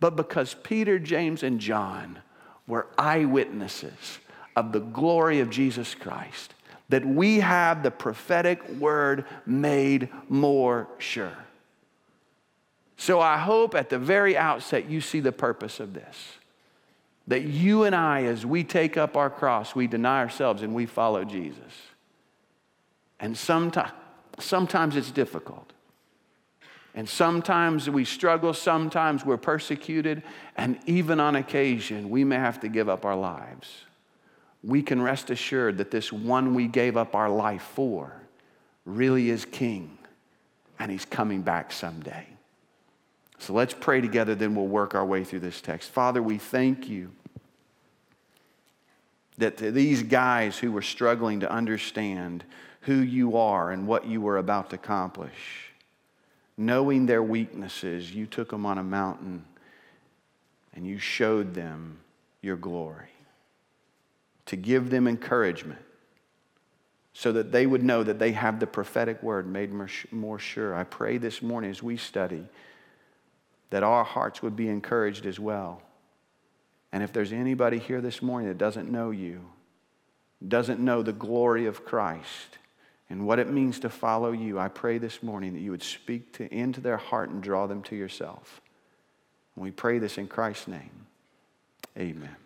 but 0.01 0.17
because 0.17 0.55
Peter, 0.55 0.99
James, 0.99 1.45
and 1.45 1.61
John 1.61 2.19
were 2.67 2.89
eyewitnesses 2.99 4.19
of 4.57 4.73
the 4.73 4.81
glory 4.81 5.39
of 5.39 5.51
Jesus 5.51 5.95
Christ 5.95 6.55
that 6.89 7.05
we 7.05 7.41
have 7.41 7.83
the 7.83 7.91
prophetic 7.91 8.67
word 8.69 9.25
made 9.47 10.09
more 10.29 10.89
sure. 10.99 11.37
So 12.97 13.21
I 13.21 13.39
hope 13.39 13.75
at 13.75 13.91
the 13.91 13.99
very 13.99 14.37
outset 14.37 14.89
you 14.89 15.01
see 15.01 15.21
the 15.21 15.33
purpose 15.33 15.81
of 15.81 15.95
this. 15.95 16.37
That 17.27 17.43
you 17.43 17.85
and 17.85 17.95
I, 17.95 18.25
as 18.25 18.45
we 18.45 18.65
take 18.65 18.97
up 18.97 19.17
our 19.17 19.31
cross, 19.31 19.75
we 19.75 19.87
deny 19.87 20.21
ourselves 20.21 20.63
and 20.63 20.75
we 20.75 20.85
follow 20.85 21.25
Jesus. 21.25 21.73
And 23.19 23.37
sometimes, 23.37 23.93
sometimes 24.39 24.95
it's 24.95 25.11
difficult. 25.11 25.73
And 26.95 27.09
sometimes 27.09 27.91
we 27.91 28.05
struggle, 28.05 28.53
sometimes 28.53 29.25
we're 29.25 29.37
persecuted, 29.37 30.23
and 30.57 30.79
even 30.87 31.19
on 31.19 31.35
occasion, 31.35 32.09
we 32.09 32.23
may 32.25 32.37
have 32.37 32.61
to 32.61 32.69
give 32.69 32.89
up 32.89 33.05
our 33.05 33.17
lives 33.17 33.85
we 34.65 34.83
can 34.83 35.01
rest 35.01 35.31
assured 35.31 35.79
that 35.79 35.91
this 35.91 36.13
one 36.13 36.55
we 36.55 36.67
gave 36.67 36.97
up 36.97 37.15
our 37.15 37.29
life 37.29 37.63
for 37.75 38.13
really 38.85 39.31
is 39.31 39.45
king 39.45 39.99
and 40.79 40.91
he's 40.91 41.05
coming 41.05 41.43
back 41.43 41.71
someday. 41.73 42.27
So 43.39 43.53
let's 43.53 43.75
pray 43.75 44.01
together, 44.01 44.35
then 44.35 44.55
we'll 44.55 44.67
work 44.67 44.95
our 44.95 45.05
way 45.05 45.23
through 45.25 45.41
this 45.41 45.61
text. 45.61 45.91
Father, 45.91 46.23
we 46.23 46.39
thank 46.39 46.89
you 46.89 47.11
that 49.37 49.59
to 49.59 49.71
these 49.71 50.03
guys 50.03 50.57
who 50.57 50.73
were 50.73 50.83
struggling 50.83 51.41
to 51.41 51.51
understand 51.51 52.45
who 52.83 52.95
you 52.95 53.37
are 53.37 53.71
and 53.71 53.87
what 53.87 54.07
you 54.07 54.21
were 54.21 54.39
about 54.39 54.71
to 54.71 54.77
accomplish, 54.77 55.73
knowing 56.57 57.07
their 57.07 57.23
weaknesses, 57.23 58.15
you 58.15 58.27
took 58.27 58.51
them 58.51 58.65
on 58.65 58.79
a 58.79 58.85
mountain 58.85 59.45
and 60.73 60.87
you 60.87 60.99
showed 60.99 61.55
them 61.55 61.99
your 62.41 62.57
glory 62.57 63.14
to 64.47 64.57
give 64.57 64.91
them 64.91 65.07
encouragement 65.09 65.81
so 67.13 67.33
that 67.33 67.53
they 67.53 67.65
would 67.65 67.83
know 67.83 68.03
that 68.03 68.19
they 68.19 68.33
have 68.33 68.59
the 68.59 68.67
prophetic 68.67 69.23
word 69.23 69.47
made 69.47 69.71
more 70.11 70.39
sure. 70.39 70.75
I 70.75 70.85
pray 70.85 71.17
this 71.17 71.41
morning 71.41 71.71
as 71.71 71.83
we 71.83 71.97
study 71.97 72.45
that 73.71 73.83
our 73.83 74.05
hearts 74.05 74.43
would 74.43 74.57
be 74.57 74.69
encouraged 74.69 75.25
as 75.25 75.39
well. 75.39 75.81
And 76.93 77.03
if 77.03 77.13
there's 77.13 77.33
anybody 77.33 77.79
here 77.79 78.01
this 78.01 78.21
morning 78.21 78.49
that 78.49 78.59
doesn't 78.59 78.91
know 78.91 79.11
you, 79.11 79.49
doesn't 80.47 80.81
know 80.81 81.03
the 81.03 81.13
glory 81.13 81.67
of 81.67 81.85
Christ 81.85 82.59
and 83.09 83.27
what 83.27 83.39
it 83.39 83.51
means 83.51 83.79
to 83.81 83.89
follow 83.89 84.33
you, 84.33 84.59
I 84.59 84.69
pray 84.69 84.99
this 84.99 85.23
morning 85.23 85.55
that 85.55 85.61
you 85.61 85.71
would 85.71 85.83
speak 85.83 86.33
to, 86.35 86.53
into 86.53 86.81
their 86.81 86.97
heart 86.97 87.31
and 87.31 87.43
draw 87.43 87.67
them 87.67 87.83
to 87.85 87.97
yourself. 87.97 88.61
And 89.55 89.65
we 89.65 89.71
pray 89.71 89.99
this 89.99 90.19
in 90.19 90.27
Christ's 90.27 90.69
name. 90.69 91.07
Amen. 91.97 92.37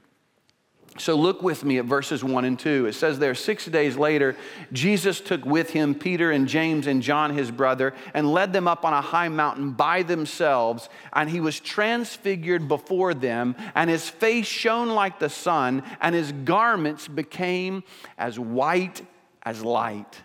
So 0.96 1.14
look 1.14 1.42
with 1.42 1.64
me 1.64 1.78
at 1.78 1.84
verses 1.84 2.24
1 2.24 2.44
and 2.44 2.58
2. 2.58 2.86
It 2.86 2.94
says 2.94 3.18
there, 3.18 3.34
six 3.34 3.66
days 3.66 3.96
later, 3.96 4.36
Jesus 4.72 5.20
took 5.20 5.44
with 5.44 5.70
him 5.70 5.94
Peter 5.94 6.30
and 6.32 6.48
James 6.48 6.86
and 6.86 7.02
John, 7.02 7.34
his 7.34 7.50
brother, 7.50 7.94
and 8.14 8.32
led 8.32 8.52
them 8.52 8.66
up 8.66 8.84
on 8.84 8.92
a 8.92 9.00
high 9.00 9.28
mountain 9.28 9.72
by 9.72 10.02
themselves. 10.02 10.88
And 11.12 11.30
he 11.30 11.40
was 11.40 11.60
transfigured 11.60 12.66
before 12.66 13.14
them, 13.14 13.54
and 13.74 13.88
his 13.88 14.08
face 14.08 14.46
shone 14.46 14.88
like 14.88 15.18
the 15.18 15.30
sun, 15.30 15.82
and 16.00 16.14
his 16.14 16.32
garments 16.32 17.06
became 17.06 17.84
as 18.16 18.38
white 18.38 19.02
as 19.42 19.62
light. 19.62 20.22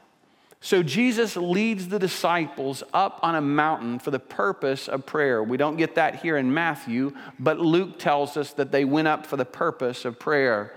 So 0.64 0.82
Jesus 0.82 1.36
leads 1.36 1.90
the 1.90 2.00
disciples 2.00 2.84
up 2.94 3.20
on 3.22 3.36
a 3.36 3.42
mountain 3.42 4.00
for 4.00 4.12
the 4.12 4.20
purpose 4.20 4.88
of 4.88 5.06
prayer. 5.06 5.44
We 5.44 5.58
don't 5.58 5.76
get 5.76 5.96
that 5.96 6.22
here 6.22 6.38
in 6.38 6.54
Matthew, 6.54 7.14
but 7.38 7.60
Luke 7.60 8.00
tells 8.00 8.38
us 8.38 8.54
that 8.54 8.72
they 8.72 8.86
went 8.86 9.10
up 9.10 9.26
for 9.26 9.36
the 9.36 9.44
purpose 9.44 10.06
of 10.06 10.20
prayer. 10.20 10.74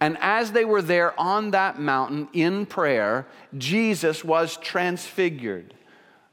And 0.00 0.18
as 0.20 0.50
they 0.50 0.64
were 0.64 0.82
there 0.82 1.18
on 1.20 1.52
that 1.52 1.78
mountain 1.78 2.26
in 2.32 2.66
prayer, 2.66 3.28
Jesus 3.56 4.24
was 4.24 4.56
transfigured. 4.56 5.72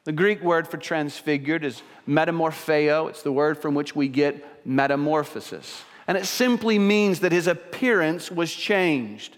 The 0.06 0.12
Greek 0.12 0.42
word 0.42 0.68
for 0.68 0.78
transfigured 0.78 1.64
is 1.64 1.84
metamorpheo. 2.08 3.08
It's 3.08 3.22
the 3.22 3.32
word 3.32 3.60
from 3.60 3.76
which 3.76 3.96
we 3.96 4.08
get 4.08 4.66
metamorphosis. 4.66 5.84
And 6.08 6.18
it 6.18 6.26
simply 6.26 6.80
means 6.80 7.20
that 7.20 7.32
his 7.32 7.46
appearance 7.46 8.32
was 8.32 8.52
changed 8.52 9.38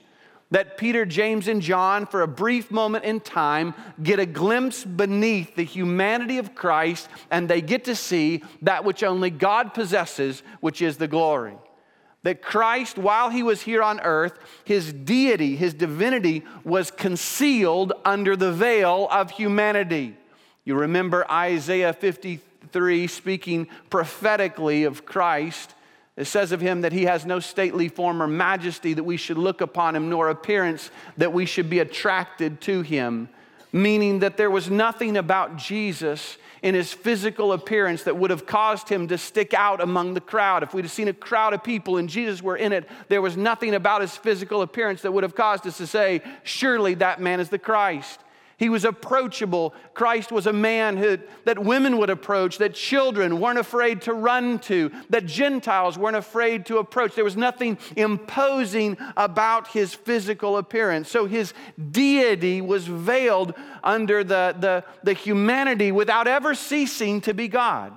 that 0.51 0.77
Peter, 0.77 1.05
James, 1.05 1.47
and 1.47 1.61
John, 1.61 2.05
for 2.05 2.21
a 2.21 2.27
brief 2.27 2.71
moment 2.71 3.03
in 3.03 3.19
time, 3.19 3.73
get 4.01 4.19
a 4.19 4.25
glimpse 4.25 4.83
beneath 4.83 5.55
the 5.55 5.63
humanity 5.63 6.37
of 6.37 6.55
Christ 6.55 7.09
and 7.29 7.49
they 7.49 7.61
get 7.61 7.85
to 7.85 7.95
see 7.95 8.43
that 8.61 8.85
which 8.85 9.03
only 9.03 9.29
God 9.29 9.73
possesses, 9.73 10.43
which 10.61 10.81
is 10.81 10.97
the 10.97 11.07
glory. 11.07 11.55
That 12.23 12.41
Christ, 12.41 12.97
while 12.97 13.29
he 13.29 13.43
was 13.43 13.61
here 13.61 13.83
on 13.83 13.99
earth, 13.99 14.39
his 14.63 14.91
deity, 14.91 15.55
his 15.55 15.73
divinity, 15.73 16.43
was 16.63 16.91
concealed 16.91 17.93
under 18.05 18.35
the 18.35 18.51
veil 18.51 19.07
of 19.11 19.31
humanity. 19.31 20.15
You 20.63 20.75
remember 20.75 21.29
Isaiah 21.29 21.93
53 21.93 23.07
speaking 23.07 23.67
prophetically 23.89 24.83
of 24.83 25.05
Christ 25.05 25.73
it 26.17 26.25
says 26.25 26.51
of 26.51 26.59
him 26.59 26.81
that 26.81 26.91
he 26.91 27.05
has 27.05 27.25
no 27.25 27.39
stately 27.39 27.89
form 27.89 28.21
or 28.21 28.27
majesty 28.27 28.93
that 28.93 29.03
we 29.03 29.17
should 29.17 29.37
look 29.37 29.61
upon 29.61 29.95
him, 29.95 30.09
nor 30.09 30.29
appearance 30.29 30.89
that 31.17 31.31
we 31.31 31.45
should 31.45 31.69
be 31.69 31.79
attracted 31.79 32.59
to 32.61 32.81
him. 32.81 33.29
Meaning 33.71 34.19
that 34.19 34.35
there 34.35 34.49
was 34.49 34.69
nothing 34.69 35.15
about 35.15 35.57
Jesus 35.57 36.37
in 36.63 36.73
his 36.73 36.91
physical 36.91 37.53
appearance 37.53 38.03
that 38.03 38.17
would 38.17 38.31
have 38.31 38.47
caused 38.47 38.89
him 38.89 39.07
to 39.09 39.17
stick 39.17 39.53
out 39.53 39.79
among 39.79 40.15
the 40.15 40.21
crowd. 40.21 40.63
If 40.63 40.73
we'd 40.73 40.85
have 40.85 40.91
seen 40.91 41.07
a 41.07 41.13
crowd 41.13 41.53
of 41.53 41.63
people 41.63 41.97
and 41.97 42.09
Jesus 42.09 42.41
were 42.41 42.57
in 42.57 42.73
it, 42.73 42.89
there 43.09 43.21
was 43.21 43.37
nothing 43.37 43.75
about 43.75 44.01
his 44.01 44.17
physical 44.17 44.63
appearance 44.63 45.03
that 45.03 45.11
would 45.11 45.23
have 45.23 45.35
caused 45.35 45.67
us 45.67 45.77
to 45.77 45.85
say, 45.85 46.23
Surely 46.43 46.95
that 46.95 47.21
man 47.21 47.39
is 47.39 47.49
the 47.49 47.59
Christ. 47.59 48.19
He 48.57 48.69
was 48.69 48.85
approachable. 48.85 49.75
Christ 49.93 50.31
was 50.31 50.47
a 50.47 50.53
man 50.53 50.97
who, 50.97 51.19
that 51.45 51.59
women 51.59 51.99
would 51.99 52.09
approach, 52.09 52.57
that 52.57 52.73
children 52.73 53.39
weren't 53.39 53.59
afraid 53.59 54.01
to 54.03 54.13
run 54.13 54.57
to, 54.61 54.91
that 55.11 55.27
Gentiles 55.27 55.95
weren't 55.95 56.15
afraid 56.15 56.65
to 56.65 56.79
approach. 56.79 57.13
There 57.13 57.23
was 57.23 57.37
nothing 57.37 57.77
imposing 57.95 58.97
about 59.15 59.67
his 59.67 59.93
physical 59.93 60.57
appearance. 60.57 61.07
So 61.07 61.27
his 61.27 61.53
deity 61.91 62.59
was 62.61 62.87
veiled 62.87 63.53
under 63.83 64.23
the, 64.23 64.55
the, 64.59 64.83
the 65.03 65.13
humanity 65.13 65.91
without 65.91 66.27
ever 66.27 66.55
ceasing 66.55 67.21
to 67.21 67.35
be 67.35 67.47
God. 67.47 67.93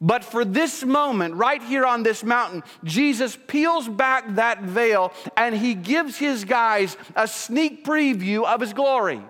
But 0.00 0.24
for 0.24 0.44
this 0.44 0.84
moment, 0.84 1.34
right 1.34 1.62
here 1.62 1.84
on 1.84 2.02
this 2.02 2.24
mountain, 2.24 2.62
Jesus 2.82 3.38
peels 3.46 3.88
back 3.88 4.36
that 4.36 4.62
veil 4.62 5.12
and 5.36 5.54
he 5.54 5.74
gives 5.74 6.16
his 6.16 6.46
guys 6.46 6.96
a 7.14 7.28
sneak 7.28 7.84
preview 7.84 8.44
of 8.44 8.62
his 8.62 8.72
glory. 8.72 9.22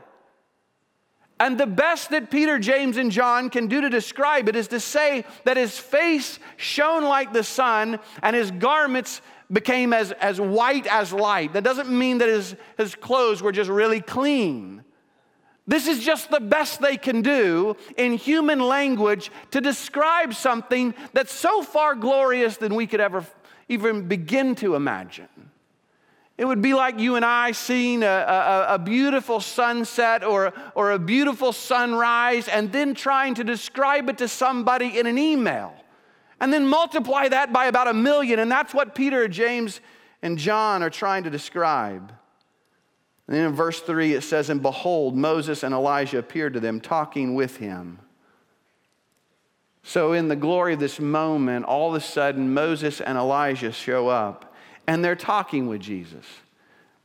And 1.45 1.59
the 1.59 1.67
best 1.67 2.09
that 2.09 2.31
Peter, 2.31 2.59
James, 2.59 2.97
and 2.97 3.13
John 3.13 3.51
can 3.51 3.67
do 3.67 3.83
to 3.83 3.91
describe 3.91 4.49
it 4.49 4.57
is 4.57 4.69
to 4.69 4.81
say 4.81 5.27
that 5.45 5.59
his 5.59 5.79
face 5.79 6.39
shone 6.57 7.05
like 7.05 7.35
the 7.35 7.45
sun 7.45 8.01
and 8.23 8.35
his 8.35 8.51
garments 8.51 9.21
became 9.53 9.93
as, 9.93 10.13
as 10.13 10.41
white 10.41 10.87
as 10.87 11.13
light. 11.13 11.53
That 11.53 11.63
doesn't 11.63 11.91
mean 11.91 12.17
that 12.17 12.31
his, 12.31 12.57
his 12.79 12.95
clothes 12.95 13.43
were 13.43 13.53
just 13.53 13.69
really 13.69 14.01
clean. 14.01 14.85
This 15.67 15.87
is 15.87 16.03
just 16.03 16.31
the 16.31 16.41
best 16.41 16.81
they 16.81 16.97
can 16.97 17.21
do 17.21 17.77
in 17.99 18.15
human 18.15 18.61
language 18.61 19.31
to 19.51 19.61
describe 19.61 20.33
something 20.33 20.95
that's 21.13 21.35
so 21.35 21.63
far 21.63 21.95
glorious 21.95 22.57
than 22.57 22.75
we 22.75 22.87
could 22.87 23.01
ever 23.01 23.23
even 23.69 24.09
begin 24.09 24.55
to 24.55 24.77
imagine. 24.77 25.29
It 26.37 26.47
would 26.47 26.61
be 26.61 26.75
like 26.75 26.99
you 26.99 27.15
and 27.15 27.25
I 27.25 27.53
seeing 27.53 28.03
a, 28.03 28.07
a, 28.07 28.75
a, 28.75 28.79
beautiful 28.79 29.39
sunset 29.39 30.25
or, 30.25 30.53
or 30.75 30.91
a 30.91 30.99
beautiful 30.99 31.53
sunrise 31.53 32.49
and 32.49 32.73
then 32.73 32.95
trying 32.95 33.35
to 33.35 33.45
describe 33.45 34.09
it 34.09 34.19
to 34.19 34.27
somebody 34.27 34.99
in 34.99 35.07
an 35.07 35.17
email. 35.17 35.73
And 36.41 36.53
then 36.53 36.67
multiply 36.67 37.29
that 37.29 37.53
by 37.53 37.67
about 37.67 37.87
a 37.87 37.95
million. 37.95 38.41
And 38.41 38.51
that's 38.51 38.75
what 38.75 38.97
Peter, 38.97 39.29
James, 39.29 39.81
and 40.23 40.37
John 40.37 40.83
are 40.83 40.91
trying 40.91 41.23
to 41.23 41.31
describe. 41.31 42.13
And 43.29 43.37
then 43.37 43.47
in 43.47 43.53
verse 43.53 43.81
3, 43.81 44.15
it 44.15 44.23
says, 44.23 44.51
And 44.51 44.61
behold, 44.61 45.17
Moses 45.17 45.63
and 45.63 45.73
Elijah 45.73 46.19
appeared 46.19 46.55
to 46.55 46.61
them, 46.61 46.81
talking 46.81 47.37
with 47.37 47.59
him. 47.59 48.01
So, 49.83 50.13
in 50.13 50.29
the 50.29 50.37
glory 50.37 50.75
of 50.75 50.81
this 50.81 50.99
moment, 50.99 51.67
all 51.67 51.91
of 51.91 51.95
a 51.95 52.05
sudden, 52.05 52.53
Moses 52.53 53.01
and 53.01 53.17
Elijah 53.19 53.71
show 53.71 54.09
up 54.09 54.54
and 54.87 55.05
they're 55.05 55.17
talking 55.17 55.67
with 55.69 55.81
Jesus. 55.81 56.25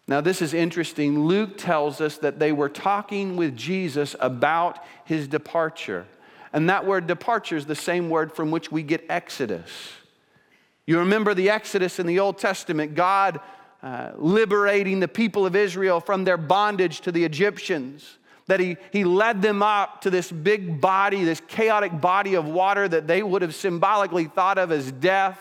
Now, 0.08 0.22
this 0.22 0.42
is 0.42 0.56
interesting. 0.56 1.26
Luke 1.26 1.58
tells 1.58 2.02
us 2.02 2.18
that 2.18 2.40
they 2.40 2.52
were 2.52 2.70
talking 2.70 3.36
with 3.36 3.56
Jesus 3.56 4.16
about 4.20 4.84
his 5.06 5.28
departure. 5.28 6.08
And 6.52 6.68
that 6.70 6.86
word 6.86 7.06
departure 7.06 7.56
is 7.56 7.68
the 7.68 7.76
same 7.76 8.10
word 8.10 8.34
from 8.34 8.50
which 8.50 8.72
we 8.72 8.82
get 8.82 9.06
Exodus. 9.08 9.70
You 10.88 10.98
remember 10.98 11.36
the 11.36 11.52
Exodus 11.52 12.00
in 12.00 12.08
the 12.08 12.20
Old 12.20 12.40
Testament, 12.40 12.96
God 12.96 13.40
uh, 13.84 14.12
liberating 14.16 15.00
the 15.00 15.08
people 15.08 15.46
of 15.46 15.56
Israel 15.56 16.00
from 16.00 16.24
their 16.24 16.38
bondage 16.38 17.02
to 17.02 17.12
the 17.12 17.24
Egyptians. 17.24 18.18
That 18.48 18.60
he, 18.60 18.78
he 18.92 19.04
led 19.04 19.44
them 19.44 19.62
up 19.62 20.02
to 20.02 20.10
this 20.10 20.32
big 20.32 20.82
body, 20.82 21.24
this 21.24 21.40
chaotic 21.48 22.02
body 22.02 22.34
of 22.34 22.48
water 22.48 22.88
that 22.88 23.06
they 23.06 23.22
would 23.22 23.44
have 23.44 23.54
symbolically 23.54 24.26
thought 24.26 24.58
of 24.58 24.72
as 24.72 24.92
death 24.92 25.40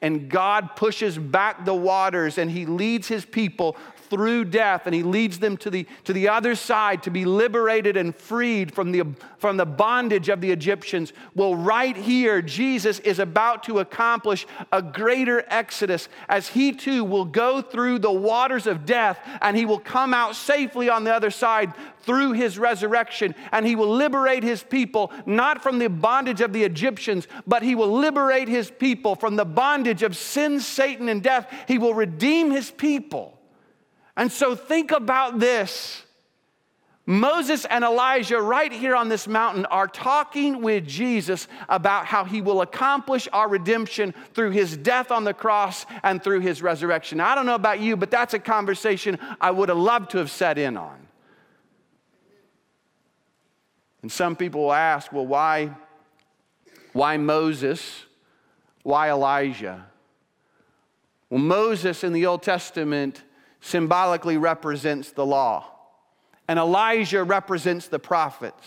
and 0.00 0.28
God 0.28 0.76
pushes 0.76 1.18
back 1.18 1.64
the 1.64 1.74
waters 1.74 2.38
and 2.38 2.50
he 2.50 2.66
leads 2.66 3.08
his 3.08 3.24
people 3.24 3.76
through 4.10 4.44
death 4.46 4.86
and 4.86 4.94
he 4.94 5.02
leads 5.02 5.38
them 5.38 5.56
to 5.58 5.70
the, 5.70 5.86
to 6.04 6.12
the 6.12 6.28
other 6.28 6.54
side 6.54 7.02
to 7.02 7.10
be 7.10 7.24
liberated 7.24 7.96
and 7.96 8.14
freed 8.14 8.72
from 8.72 8.92
the, 8.92 9.04
from 9.38 9.56
the 9.56 9.66
bondage 9.66 10.28
of 10.28 10.40
the 10.40 10.50
Egyptians. 10.50 11.12
Well, 11.34 11.54
right 11.54 11.96
here, 11.96 12.42
Jesus 12.42 12.98
is 13.00 13.18
about 13.18 13.62
to 13.64 13.78
accomplish 13.78 14.46
a 14.72 14.82
greater 14.82 15.44
exodus 15.48 16.08
as 16.28 16.48
he 16.48 16.72
too 16.72 17.04
will 17.04 17.24
go 17.24 17.62
through 17.62 18.00
the 18.00 18.12
waters 18.12 18.66
of 18.66 18.86
death 18.86 19.18
and 19.40 19.56
he 19.56 19.66
will 19.66 19.78
come 19.78 20.14
out 20.14 20.36
safely 20.36 20.88
on 20.88 21.04
the 21.04 21.14
other 21.14 21.30
side 21.30 21.72
through 22.00 22.32
his 22.32 22.58
resurrection 22.58 23.34
and 23.52 23.66
he 23.66 23.76
will 23.76 23.94
liberate 23.94 24.42
his 24.42 24.62
people 24.62 25.12
not 25.26 25.62
from 25.62 25.78
the 25.78 25.88
bondage 25.88 26.40
of 26.40 26.52
the 26.52 26.64
Egyptians, 26.64 27.28
but 27.46 27.62
he 27.62 27.74
will 27.74 27.98
liberate 27.98 28.48
his 28.48 28.70
people 28.70 29.14
from 29.14 29.36
the 29.36 29.44
bondage 29.44 30.02
of 30.02 30.16
sin, 30.16 30.60
Satan, 30.60 31.08
and 31.08 31.22
death. 31.22 31.52
He 31.66 31.78
will 31.78 31.94
redeem 31.94 32.50
his 32.50 32.70
people. 32.70 33.37
And 34.18 34.32
so 34.32 34.56
think 34.56 34.90
about 34.90 35.38
this. 35.38 36.02
Moses 37.06 37.64
and 37.64 37.84
Elijah, 37.84 38.38
right 38.38 38.70
here 38.70 38.94
on 38.94 39.08
this 39.08 39.26
mountain, 39.26 39.64
are 39.66 39.86
talking 39.86 40.60
with 40.60 40.86
Jesus 40.86 41.48
about 41.68 42.04
how 42.04 42.24
he 42.24 42.42
will 42.42 42.60
accomplish 42.60 43.28
our 43.32 43.48
redemption 43.48 44.12
through 44.34 44.50
his 44.50 44.76
death 44.76 45.10
on 45.10 45.24
the 45.24 45.32
cross 45.32 45.86
and 46.02 46.22
through 46.22 46.40
his 46.40 46.60
resurrection. 46.60 47.18
Now, 47.18 47.30
I 47.30 47.34
don't 47.34 47.46
know 47.46 47.54
about 47.54 47.80
you, 47.80 47.96
but 47.96 48.10
that's 48.10 48.34
a 48.34 48.38
conversation 48.38 49.18
I 49.40 49.52
would 49.52 49.70
have 49.70 49.78
loved 49.78 50.10
to 50.10 50.18
have 50.18 50.30
set 50.30 50.58
in 50.58 50.76
on. 50.76 50.98
And 54.02 54.12
some 54.12 54.36
people 54.36 54.62
will 54.64 54.72
ask, 54.72 55.12
well, 55.12 55.26
why, 55.26 55.70
why 56.92 57.16
Moses? 57.16 58.04
Why 58.82 59.10
Elijah? 59.10 59.86
Well, 61.30 61.40
Moses 61.40 62.04
in 62.04 62.12
the 62.12 62.26
Old 62.26 62.42
Testament 62.42 63.22
symbolically 63.60 64.36
represents 64.36 65.12
the 65.12 65.26
law, 65.26 65.66
and 66.46 66.58
Elijah 66.58 67.24
represents 67.24 67.88
the 67.88 67.98
prophets. 67.98 68.66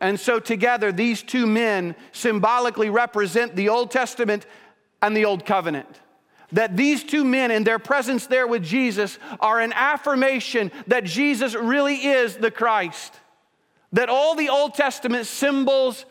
And 0.00 0.20
so, 0.20 0.40
together, 0.40 0.92
these 0.92 1.22
two 1.22 1.46
men 1.46 1.94
symbolically 2.12 2.90
represent 2.90 3.56
the 3.56 3.68
Old 3.70 3.90
Testament 3.90 4.46
and 5.00 5.16
the 5.16 5.24
Old 5.24 5.46
Covenant. 5.46 6.00
That 6.52 6.76
these 6.76 7.02
two 7.02 7.24
men 7.24 7.50
and 7.50 7.66
their 7.66 7.78
presence 7.78 8.26
there 8.26 8.46
with 8.46 8.62
Jesus 8.62 9.18
are 9.40 9.58
an 9.60 9.72
affirmation 9.72 10.70
that 10.86 11.04
Jesus 11.04 11.54
really 11.54 11.96
is 11.96 12.36
the 12.36 12.50
Christ. 12.50 13.12
That 13.92 14.08
all 14.08 14.34
the 14.36 14.48
Old 14.50 14.74
Testament 14.74 15.26
symbols 15.26 16.04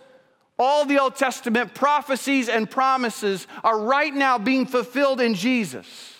All 0.57 0.85
the 0.85 0.99
Old 0.99 1.15
Testament 1.15 1.73
prophecies 1.73 2.47
and 2.47 2.69
promises 2.69 3.47
are 3.63 3.79
right 3.79 4.13
now 4.13 4.37
being 4.37 4.65
fulfilled 4.65 5.19
in 5.19 5.33
Jesus. 5.33 6.14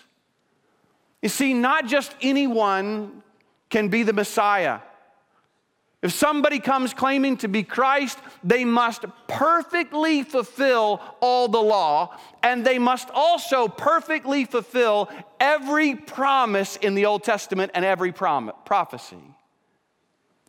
You 1.25 1.29
see, 1.29 1.55
not 1.55 1.87
just 1.87 2.13
anyone 2.21 3.23
can 3.71 3.87
be 3.87 4.03
the 4.03 4.13
Messiah. 4.13 4.81
If 6.03 6.11
somebody 6.11 6.59
comes 6.59 6.93
claiming 6.93 7.37
to 7.37 7.47
be 7.47 7.63
Christ, 7.63 8.19
they 8.43 8.63
must 8.63 9.05
perfectly 9.27 10.21
fulfill 10.21 11.01
all 11.21 11.47
the 11.47 11.59
law, 11.59 12.15
and 12.43 12.63
they 12.63 12.77
must 12.77 13.09
also 13.11 13.67
perfectly 13.67 14.45
fulfill 14.45 15.09
every 15.39 15.95
promise 15.95 16.75
in 16.75 16.93
the 16.93 17.07
Old 17.07 17.23
Testament 17.23 17.71
and 17.73 17.83
every 17.83 18.11
prom- 18.11 18.51
prophecy. 18.63 19.17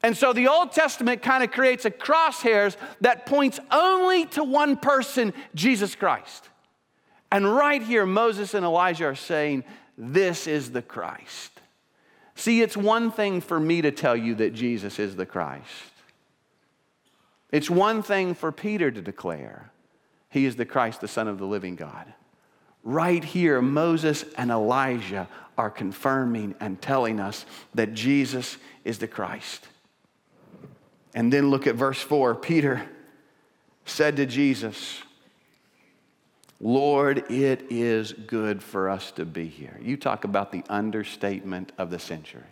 And 0.03 0.15
so 0.15 0.35
the 0.35 0.49
Old 0.49 0.73
Testament 0.73 1.23
kind 1.23 1.43
of 1.43 1.53
creates 1.53 1.87
a 1.87 1.91
crosshairs 1.91 2.77
that 3.01 3.25
points 3.25 3.59
only 3.71 4.27
to 4.27 4.45
one 4.45 4.77
person, 4.77 5.33
Jesus 5.55 5.95
Christ. 5.95 6.51
And 7.33 7.57
right 7.57 7.81
here, 7.81 8.05
Moses 8.05 8.53
and 8.53 8.63
Elijah 8.63 9.07
are 9.07 9.15
saying, 9.15 9.65
This 9.97 10.47
is 10.47 10.73
the 10.73 10.83
Christ. 10.83 11.53
See, 12.35 12.61
it's 12.61 12.77
one 12.77 13.11
thing 13.11 13.41
for 13.41 13.59
me 13.59 13.83
to 13.83 13.91
tell 13.91 14.17
you 14.17 14.35
that 14.37 14.55
Jesus 14.55 14.99
is 14.99 15.17
the 15.17 15.27
Christ. 15.27 15.65
It's 17.51 17.71
one 17.71 18.03
thing 18.03 18.35
for 18.35 18.53
Peter 18.53 18.91
to 18.91 19.01
declare 19.01 19.71
he 20.29 20.45
is 20.45 20.57
the 20.57 20.67
Christ, 20.67 21.01
the 21.01 21.09
Son 21.09 21.29
of 21.29 21.39
the 21.39 21.47
living 21.47 21.77
God. 21.77 22.13
Right 22.83 23.25
here, 23.25 23.63
Moses 23.63 24.25
and 24.37 24.51
Elijah 24.51 25.29
are 25.57 25.71
confirming 25.71 26.55
and 26.61 26.81
telling 26.81 27.19
us 27.21 27.47
that 27.75 27.95
Jesus 27.95 28.59
is 28.85 28.99
the 28.99 29.09
Christ. 29.09 29.67
And 31.15 31.33
then 31.33 31.51
look 31.51 31.67
at 31.67 31.75
verse 31.75 32.01
4. 32.01 32.35
Peter 32.35 32.87
said 33.87 34.17
to 34.17 34.27
Jesus, 34.27 35.01
Lord, 36.61 37.31
it 37.31 37.67
is 37.71 38.13
good 38.13 38.63
for 38.63 38.89
us 38.89 39.11
to 39.13 39.25
be 39.25 39.47
here. 39.47 39.79
You 39.83 39.97
talk 39.97 40.25
about 40.25 40.53
the 40.53 40.65
understatement 40.69 41.73
of 41.77 41.91
the 41.91 41.99
century. 41.99 42.43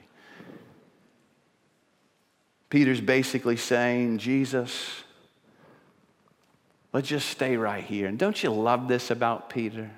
Peter's 2.68 3.00
basically 3.00 3.56
saying, 3.56 4.18
Jesus, 4.18 5.04
let's 6.92 7.08
just 7.08 7.28
stay 7.28 7.56
right 7.56 7.84
here. 7.84 8.08
And 8.08 8.18
don't 8.18 8.42
you 8.42 8.50
love 8.50 8.88
this 8.88 9.11
about 9.11 9.49
Peter? 9.49 9.90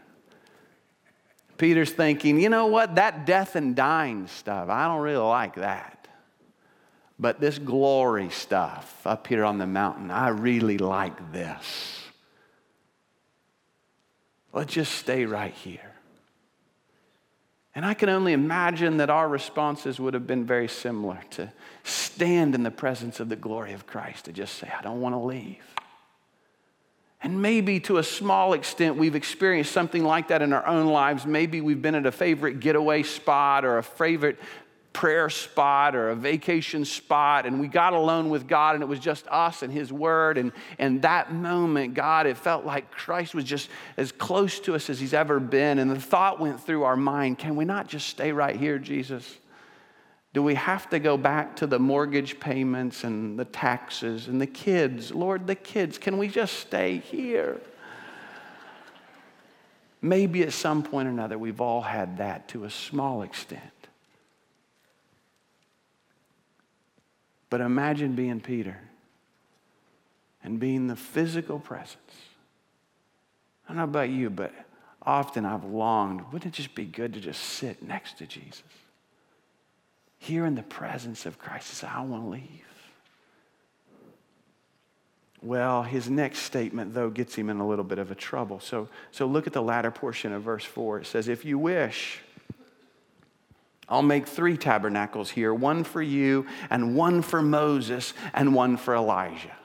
Peter's 1.59 1.91
thinking, 1.91 2.39
you 2.39 2.49
know 2.49 2.67
what? 2.67 2.97
That 2.97 3.27
death 3.27 3.57
and 3.57 3.75
dying 3.75 4.27
stuff, 4.29 4.69
I 4.69 4.87
don't 4.87 5.01
really 5.01 5.17
like 5.17 5.57
that. 5.57 6.07
But 7.19 7.41
this 7.41 7.59
glory 7.59 8.29
stuff 8.29 9.07
up 9.07 9.27
here 9.27 9.45
on 9.45 9.57
the 9.59 9.67
mountain, 9.67 10.11
I 10.11 10.29
really 10.29 10.77
like 10.77 11.33
this. 11.33 12.06
Let's 14.57 14.73
just 14.73 14.95
stay 14.95 15.27
right 15.27 15.53
here. 15.53 15.93
And 17.75 17.85
I 17.85 17.93
can 17.93 18.09
only 18.09 18.33
imagine 18.33 18.97
that 18.97 19.11
our 19.11 19.29
responses 19.29 20.01
would 20.01 20.15
have 20.15 20.27
been 20.27 20.47
very 20.47 20.67
similar 20.67 21.21
to 21.33 21.53
stand 21.85 22.55
in 22.55 22.63
the 22.63 22.71
presence 22.71 23.21
of 23.21 23.29
the 23.29 23.37
glory 23.37 23.75
of 23.75 23.87
Christ, 23.87 24.25
to 24.25 24.33
just 24.33 24.55
say, 24.55 24.73
I 24.77 24.81
don't 24.81 25.03
want 25.03 25.15
to 25.15 25.19
leave. 25.19 25.63
And 27.23 27.43
maybe 27.43 27.81
to 27.81 27.99
a 27.99 28.03
small 28.03 28.55
extent, 28.55 28.97
we've 28.97 29.15
experienced 29.15 29.73
something 29.73 30.03
like 30.03 30.29
that 30.29 30.41
in 30.41 30.55
our 30.55 30.67
own 30.67 30.87
lives. 30.87 31.27
Maybe 31.27 31.61
we've 31.61 31.83
been 31.83 31.95
at 31.95 32.07
a 32.07 32.13
favorite 32.13 32.61
getaway 32.61 33.03
spot 33.03 33.67
or 33.67 33.77
a 33.77 33.83
favorite 33.83 34.39
prayer 34.97 35.29
spot 35.29 35.95
or 35.95 36.09
a 36.09 36.17
vacation 36.17 36.83
spot 36.83 37.45
and 37.45 37.61
we 37.61 37.69
got 37.69 37.93
alone 37.93 38.31
with 38.31 38.49
God 38.49 38.75
and 38.77 38.83
it 38.83 38.87
was 38.87 38.99
just 38.99 39.29
us 39.29 39.63
and 39.63 39.71
His 39.71 39.93
Word. 39.93 40.39
And, 40.39 40.53
and 40.79 41.03
that 41.03 41.35
moment, 41.35 41.93
God, 41.93 42.27
it 42.27 42.39
felt 42.39 42.65
like 42.65 42.91
Christ 42.91 43.35
was 43.35 43.45
just 43.45 43.69
as 43.99 44.11
close 44.11 44.59
to 44.61 44.75
us 44.75 44.89
as 44.89 44.99
He's 44.99 45.13
ever 45.13 45.39
been. 45.39 45.79
And 45.79 45.91
the 45.91 46.01
thought 46.01 46.41
went 46.41 46.59
through 46.63 46.85
our 46.85 46.97
mind 46.97 47.39
can 47.39 47.57
we 47.57 47.67
not 47.67 47.89
just 47.89 48.09
stay 48.09 48.33
right 48.33 48.57
here, 48.57 48.79
Jesus? 48.79 49.37
Do 50.33 50.43
we 50.43 50.55
have 50.55 50.89
to 50.89 50.99
go 50.99 51.19
back 51.19 51.57
to 51.57 51.67
the 51.67 51.79
mortgage 51.79 52.41
payments 52.41 53.05
and 53.05 53.39
the 53.39 53.45
taxes 53.45 54.29
and 54.29 54.41
the 54.41 54.47
kids? 54.47 55.13
Lord, 55.13 55.47
the 55.47 55.55
kids, 55.55 55.99
can 55.99 56.17
we 56.17 56.29
just 56.29 56.55
stay 56.55 57.01
here? 57.01 57.61
Maybe 60.01 60.43
at 60.43 60.55
some 60.55 60.83
point 60.83 61.07
or 61.07 61.11
another, 61.11 61.37
we've 61.37 61.61
all 61.61 61.83
had 61.83 62.17
that 62.17 62.49
to 62.49 62.65
a 62.65 62.71
small 62.71 63.21
extent. 63.21 63.61
But 67.51 67.61
imagine 67.61 68.15
being 68.15 68.41
Peter 68.41 68.79
and 70.43 70.59
being 70.59 70.87
the 70.87 70.97
physical 70.97 71.59
presence. 71.59 71.99
I 73.65 73.69
don't 73.69 73.79
know 73.79 73.85
about 73.85 74.11
you, 74.11 74.31
but 74.31 74.53
often 75.03 75.45
I've 75.45 75.65
longed, 75.65 76.33
wouldn't 76.33 76.47
it 76.47 76.57
just 76.57 76.75
be 76.75 76.85
good 76.85 77.15
to 77.15 77.21
just 77.21 77.41
sit 77.41 77.83
next 77.83 78.19
to 78.19 78.27
Jesus? 78.27 78.63
Here 80.19 80.47
in 80.47 80.55
the 80.55 80.63
presence 80.63 81.27
of 81.27 81.39
Christ, 81.39 81.85
I 81.85 82.03
want 82.03 82.25
to 82.25 82.29
leave. 82.29 82.63
Well, 85.43 85.83
his 85.83 86.09
next 86.09 86.41
statement, 86.41 86.95
though, 86.95 87.11
gets 87.11 87.35
him 87.35 87.51
in 87.51 87.59
a 87.59 87.67
little 87.67 87.85
bit 87.85 87.99
of 87.99 88.11
a 88.11 88.15
trouble. 88.15 88.59
So, 88.59 88.89
so 89.13 89.27
look 89.27 89.47
at 89.47 89.53
the 89.53 89.63
latter 89.63 89.91
portion 89.91 90.33
of 90.33 90.43
verse 90.43 90.65
4. 90.65 91.01
It 91.01 91.07
says, 91.07 91.29
If 91.29 91.45
you 91.45 91.59
wish, 91.59 92.21
I'll 93.89 94.03
make 94.03 94.27
three 94.27 94.57
tabernacles 94.57 95.31
here 95.31 95.55
one 95.55 95.85
for 95.85 96.03
you, 96.03 96.47
and 96.71 96.97
one 96.97 97.23
for 97.23 97.41
Moses, 97.41 98.15
and 98.35 98.55
one 98.55 98.77
for 98.77 98.95
Elijah. 98.95 99.57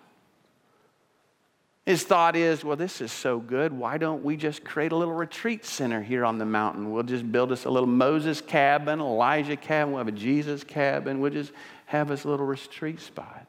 His 1.86 2.04
thought 2.04 2.36
is, 2.36 2.64
well, 2.64 2.78
this 2.78 3.02
is 3.02 3.12
so 3.12 3.40
good. 3.40 3.74
Why 3.74 3.98
don't 3.98 4.24
we 4.24 4.38
just 4.38 4.64
create 4.64 4.92
a 4.92 4.96
little 4.96 5.16
retreat 5.16 5.66
center 5.66 6.02
here 6.02 6.24
on 6.24 6.38
the 6.38 6.46
mountain? 6.46 6.92
We'll 6.92 7.02
just 7.04 7.30
build 7.32 7.52
us 7.52 7.66
a 7.66 7.72
little 7.72 7.90
Moses 7.90 8.40
cabin, 8.40 9.00
Elijah 9.00 9.58
cabin, 9.58 9.94
we'll 9.94 9.98
have 9.98 10.08
a 10.08 10.12
Jesus 10.12 10.64
cabin. 10.64 11.20
We'll 11.20 11.32
just 11.32 11.52
have 11.88 12.12
us 12.12 12.24
a 12.24 12.30
little 12.30 12.46
retreat 12.46 13.02
spot. 13.02 13.48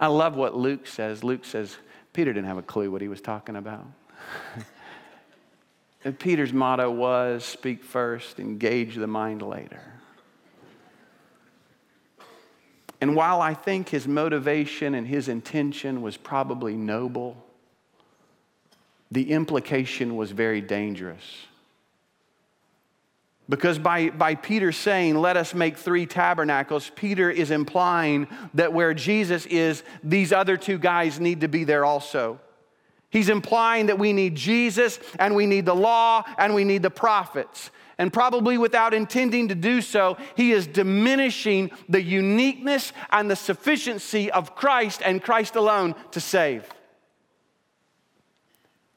I 0.00 0.08
love 0.08 0.34
what 0.34 0.56
Luke 0.56 0.88
says. 0.88 1.22
Luke 1.22 1.44
says, 1.44 1.76
Peter 2.12 2.32
didn't 2.32 2.48
have 2.48 2.58
a 2.58 2.62
clue 2.62 2.90
what 2.90 3.00
he 3.00 3.08
was 3.08 3.20
talking 3.20 3.54
about. 3.54 3.86
Peter's 6.12 6.52
motto 6.52 6.90
was 6.90 7.44
speak 7.44 7.82
first, 7.82 8.38
engage 8.38 8.96
the 8.96 9.06
mind 9.06 9.40
later. 9.40 9.80
And 13.00 13.16
while 13.16 13.40
I 13.40 13.54
think 13.54 13.88
his 13.88 14.06
motivation 14.06 14.94
and 14.94 15.06
his 15.06 15.28
intention 15.28 16.02
was 16.02 16.16
probably 16.16 16.74
noble, 16.74 17.36
the 19.10 19.30
implication 19.30 20.16
was 20.16 20.30
very 20.30 20.60
dangerous. 20.60 21.22
Because 23.48 23.78
by, 23.78 24.08
by 24.08 24.34
Peter 24.34 24.72
saying, 24.72 25.16
let 25.16 25.36
us 25.36 25.52
make 25.52 25.76
three 25.76 26.06
tabernacles, 26.06 26.90
Peter 26.96 27.30
is 27.30 27.50
implying 27.50 28.26
that 28.54 28.72
where 28.72 28.94
Jesus 28.94 29.44
is, 29.46 29.82
these 30.02 30.32
other 30.32 30.56
two 30.56 30.78
guys 30.78 31.20
need 31.20 31.42
to 31.42 31.48
be 31.48 31.64
there 31.64 31.84
also. 31.84 32.40
He's 33.14 33.28
implying 33.28 33.86
that 33.86 33.98
we 34.00 34.12
need 34.12 34.34
Jesus 34.34 34.98
and 35.20 35.36
we 35.36 35.46
need 35.46 35.66
the 35.66 35.74
law 35.74 36.24
and 36.36 36.52
we 36.52 36.64
need 36.64 36.82
the 36.82 36.90
prophets. 36.90 37.70
And 37.96 38.12
probably 38.12 38.58
without 38.58 38.92
intending 38.92 39.46
to 39.48 39.54
do 39.54 39.82
so, 39.82 40.16
he 40.36 40.50
is 40.50 40.66
diminishing 40.66 41.70
the 41.88 42.02
uniqueness 42.02 42.92
and 43.10 43.30
the 43.30 43.36
sufficiency 43.36 44.32
of 44.32 44.56
Christ 44.56 45.00
and 45.04 45.22
Christ 45.22 45.54
alone 45.54 45.94
to 46.10 46.20
save. 46.20 46.68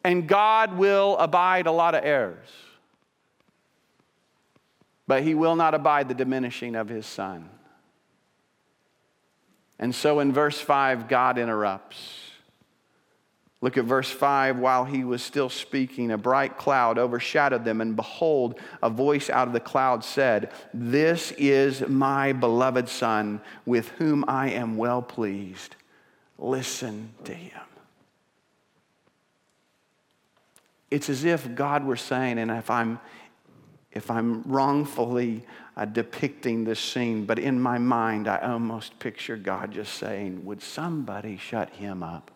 And 0.03 0.27
God 0.27 0.79
will 0.79 1.15
abide 1.19 1.67
a 1.67 1.71
lot 1.71 1.93
of 1.93 2.03
errors, 2.03 2.49
but 5.05 5.21
he 5.21 5.35
will 5.35 5.55
not 5.55 5.75
abide 5.75 6.09
the 6.09 6.15
diminishing 6.15 6.75
of 6.75 6.89
his 6.89 7.05
son. 7.05 7.51
And 9.77 9.93
so 9.93 10.21
in 10.21 10.33
verse 10.33 10.59
5, 10.59 11.07
God 11.07 11.37
interrupts. 11.37 12.26
Look 13.59 13.77
at 13.77 13.85
verse 13.85 14.09
5. 14.09 14.59
While 14.59 14.85
he 14.85 15.03
was 15.03 15.23
still 15.23 15.49
speaking, 15.49 16.11
a 16.11 16.17
bright 16.17 16.57
cloud 16.57 16.97
overshadowed 16.97 17.65
them, 17.65 17.81
and 17.81 17.95
behold, 17.95 18.59
a 18.83 18.89
voice 18.89 19.29
out 19.29 19.47
of 19.47 19.53
the 19.53 19.59
cloud 19.59 20.03
said, 20.03 20.51
This 20.73 21.31
is 21.37 21.87
my 21.87 22.33
beloved 22.33 22.87
Son, 22.87 23.41
with 23.65 23.89
whom 23.89 24.23
I 24.27 24.49
am 24.51 24.77
well 24.77 25.01
pleased. 25.01 25.75
Listen 26.37 27.09
to 27.23 27.33
him. 27.33 27.59
It's 30.91 31.09
as 31.09 31.25
if 31.25 31.53
God 31.55 31.83
were 31.83 31.97
saying, 31.97 32.37
and 32.37 32.51
if 32.51 32.69
I'm, 32.69 32.99
if 33.91 34.11
I'm 34.11 34.43
wrongfully 34.43 35.43
uh, 35.75 35.85
depicting 35.85 36.63
this 36.63 36.79
scene, 36.79 37.25
but 37.25 37.39
in 37.39 37.59
my 37.59 37.79
mind, 37.79 38.27
I 38.27 38.37
almost 38.37 38.99
picture 38.99 39.35
God 39.35 39.71
just 39.71 39.95
saying, 39.95 40.45
Would 40.45 40.61
somebody 40.61 41.37
shut 41.37 41.71
him 41.71 42.03
up? 42.03 42.31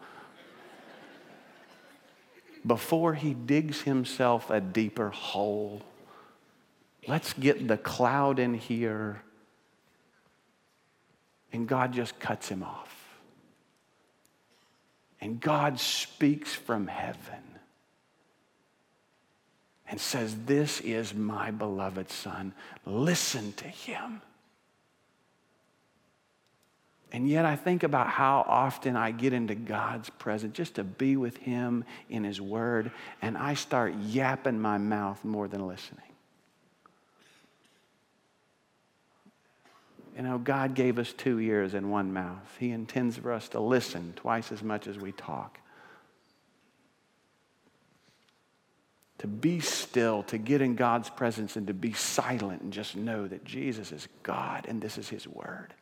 Before 2.66 3.14
he 3.14 3.34
digs 3.34 3.82
himself 3.82 4.50
a 4.50 4.62
deeper 4.62 5.10
hole. 5.10 5.82
Let's 7.08 7.34
get 7.34 7.68
the 7.68 7.78
cloud 7.78 8.40
in 8.40 8.54
here. 8.54 9.22
And 11.54 11.68
God 11.68 11.94
just 11.94 12.20
cuts 12.20 12.50
him 12.50 12.64
off. 12.64 13.20
And 15.20 15.40
God 15.40 15.80
speaks 15.80 16.54
from 16.54 16.88
heaven 16.88 17.44
and 19.88 20.00
says, 20.00 20.36
This 20.46 20.80
is 20.82 21.14
my 21.14 21.52
beloved 21.52 22.10
Son. 22.10 22.54
Listen 22.86 23.54
to 23.54 23.66
him. 23.66 24.22
And 27.14 27.28
yet, 27.28 27.44
I 27.44 27.58
think 27.58 27.84
about 27.84 28.08
how 28.08 28.46
often 28.48 28.96
I 28.96 29.12
get 29.12 29.34
into 29.34 29.54
God's 29.54 30.10
presence 30.10 30.56
just 30.56 30.76
to 30.76 30.84
be 30.84 31.18
with 31.18 31.36
Him 31.38 31.84
in 32.10 32.24
His 32.24 32.40
Word, 32.40 32.92
and 33.22 33.38
I 33.38 33.56
start 33.56 33.94
yapping 33.96 34.62
my 34.62 34.78
mouth 34.78 35.24
more 35.26 35.50
than 35.50 35.68
listening. 35.68 36.06
You 40.16 40.24
know, 40.24 40.38
God 40.38 40.74
gave 40.74 41.00
us 41.00 41.12
two 41.12 41.40
ears 41.40 41.74
and 41.74 41.92
one 41.92 42.14
mouth. 42.14 42.56
He 42.60 42.72
intends 42.72 43.18
for 43.18 43.32
us 43.34 43.50
to 43.50 43.60
listen 43.60 44.14
twice 44.16 44.52
as 44.52 44.64
much 44.64 44.88
as 44.88 44.98
we 44.98 45.12
talk. 45.12 45.60
To 49.18 49.28
be 49.28 49.60
still, 49.60 50.24
to 50.24 50.38
get 50.38 50.62
in 50.62 50.76
God's 50.76 51.10
presence, 51.10 51.56
and 51.56 51.68
to 51.68 51.74
be 51.74 51.94
silent 51.94 52.62
and 52.62 52.72
just 52.72 52.96
know 52.96 53.28
that 53.28 53.44
Jesus 53.44 53.92
is 53.92 54.08
God 54.24 54.66
and 54.68 54.82
this 54.82 54.98
is 54.98 55.10
His 55.10 55.28
Word. 55.28 55.74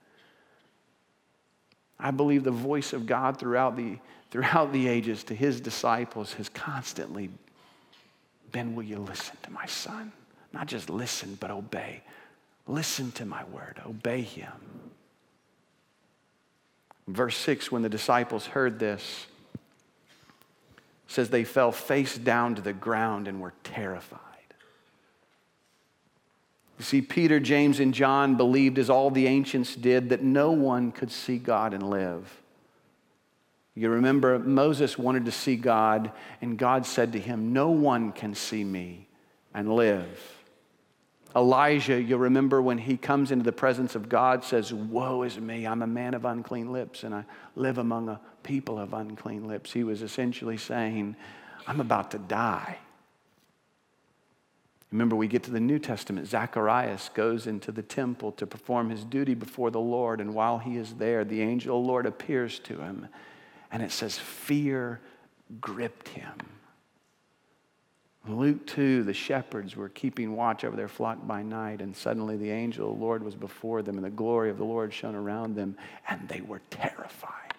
I 2.00 2.12
believe 2.12 2.44
the 2.44 2.52
voice 2.52 2.94
of 2.94 3.06
God 3.06 3.38
throughout 3.38 3.76
the, 3.76 3.98
throughout 4.32 4.72
the 4.72 4.88
ages 4.88 5.24
to 5.26 5.36
His 5.36 5.60
disciples 5.60 6.34
has 6.34 6.50
constantly 6.50 7.30
been 8.52 8.76
Will 8.76 8.84
you 8.84 8.98
listen 8.98 9.38
to 9.44 9.52
my 9.52 9.66
Son? 9.66 10.12
Not 10.54 10.68
just 10.68 10.90
listen, 10.90 11.38
but 11.40 11.52
obey. 11.52 12.02
Listen 12.68 13.12
to 13.14 13.26
my 13.26 13.44
word, 13.46 13.82
obey 13.86 14.22
him. 14.22 14.52
Verse 17.08 17.36
6 17.38 17.72
when 17.72 17.82
the 17.82 17.90
disciples 17.90 18.46
heard 18.46 18.80
this, 18.80 19.26
says 21.08 21.30
they 21.30 21.44
fell 21.44 21.72
face 21.72 22.18
down 22.18 22.56
to 22.56 22.62
the 22.62 22.74
ground 22.74 23.28
and 23.28 23.42
were 23.42 23.54
terrified. 23.64 24.20
You 26.80 26.86
see, 26.86 27.02
Peter, 27.02 27.42
James, 27.42 27.82
and 27.82 27.94
John 27.94 28.36
believed, 28.36 28.80
as 28.80 28.90
all 28.90 29.12
the 29.12 29.28
ancients 29.28 29.76
did, 29.76 30.10
that 30.10 30.24
no 30.24 30.52
one 30.52 30.94
could 30.94 31.12
see 31.12 31.38
God 31.38 31.74
and 31.74 31.88
live. 31.90 32.42
You 33.76 33.90
remember 33.90 34.40
Moses 34.40 34.98
wanted 34.98 35.26
to 35.26 35.32
see 35.32 35.58
God, 35.58 36.12
and 36.42 36.58
God 36.58 36.86
said 36.86 37.12
to 37.14 37.20
him, 37.20 37.52
No 37.52 37.70
one 37.70 38.14
can 38.14 38.34
see 38.34 38.64
me 38.64 39.08
and 39.54 39.76
live. 39.76 40.36
Elijah, 41.36 42.02
you'll 42.02 42.20
remember 42.20 42.62
when 42.62 42.78
he 42.78 42.98
comes 42.98 43.32
into 43.32 43.44
the 43.44 43.52
presence 43.52 43.94
of 43.94 44.08
God, 44.08 44.46
says, 44.46 44.74
Woe 44.74 45.24
is 45.24 45.38
me, 45.38 45.68
I'm 45.68 45.82
a 45.82 45.88
man 45.88 46.14
of 46.14 46.24
unclean 46.24 46.72
lips, 46.72 47.04
and 47.04 47.14
I 47.14 47.26
live 47.56 47.78
among 47.78 48.08
a 48.08 48.22
people 48.44 48.80
of 48.80 48.94
unclean 48.94 49.48
lips. 49.48 49.72
He 49.72 49.84
was 49.84 50.02
essentially 50.02 50.58
saying, 50.58 51.18
I'm 51.68 51.82
about 51.82 52.12
to 52.12 52.18
die. 52.20 52.78
Remember, 54.92 55.16
we 55.16 55.28
get 55.28 55.44
to 55.44 55.52
the 55.52 55.60
New 55.60 55.78
Testament. 55.78 56.28
Zacharias 56.28 57.10
goes 57.14 57.46
into 57.46 57.72
the 57.72 57.84
temple 57.84 58.32
to 58.34 58.48
perform 58.48 58.90
his 58.90 59.04
duty 59.04 59.36
before 59.36 59.70
the 59.70 59.80
Lord, 59.80 60.20
and 60.20 60.34
while 60.34 60.58
he 60.58 60.78
is 60.78 60.96
there, 60.96 61.24
the 61.24 61.42
angel 61.42 61.78
of 61.78 61.84
the 61.84 61.88
Lord 61.88 62.06
appears 62.08 62.58
to 62.60 62.80
him, 62.80 63.08
and 63.72 63.84
it 63.84 63.92
says, 63.92 64.18
Fear 64.18 65.00
gripped 65.62 66.10
him. 66.10 66.34
Luke 68.28 68.66
2, 68.66 69.04
the 69.04 69.14
shepherds 69.14 69.76
were 69.76 69.90
keeping 69.90 70.36
watch 70.36 70.64
over 70.64 70.76
their 70.76 70.88
flock 70.88 71.26
by 71.26 71.44
night, 71.44 71.82
and 71.82 71.96
suddenly 71.96 72.36
the 72.36 72.52
angel 72.52 72.92
of 72.92 72.98
the 72.98 73.04
Lord 73.04 73.24
was 73.24 73.36
before 73.36 73.82
them, 73.84 73.96
and 73.96 74.04
the 74.04 74.10
glory 74.10 74.50
of 74.50 74.58
the 74.58 74.66
Lord 74.66 74.92
shone 74.92 75.16
around 75.16 75.56
them, 75.56 75.78
and 76.10 76.28
they 76.28 76.42
were 76.42 76.62
terrified. 76.72 77.54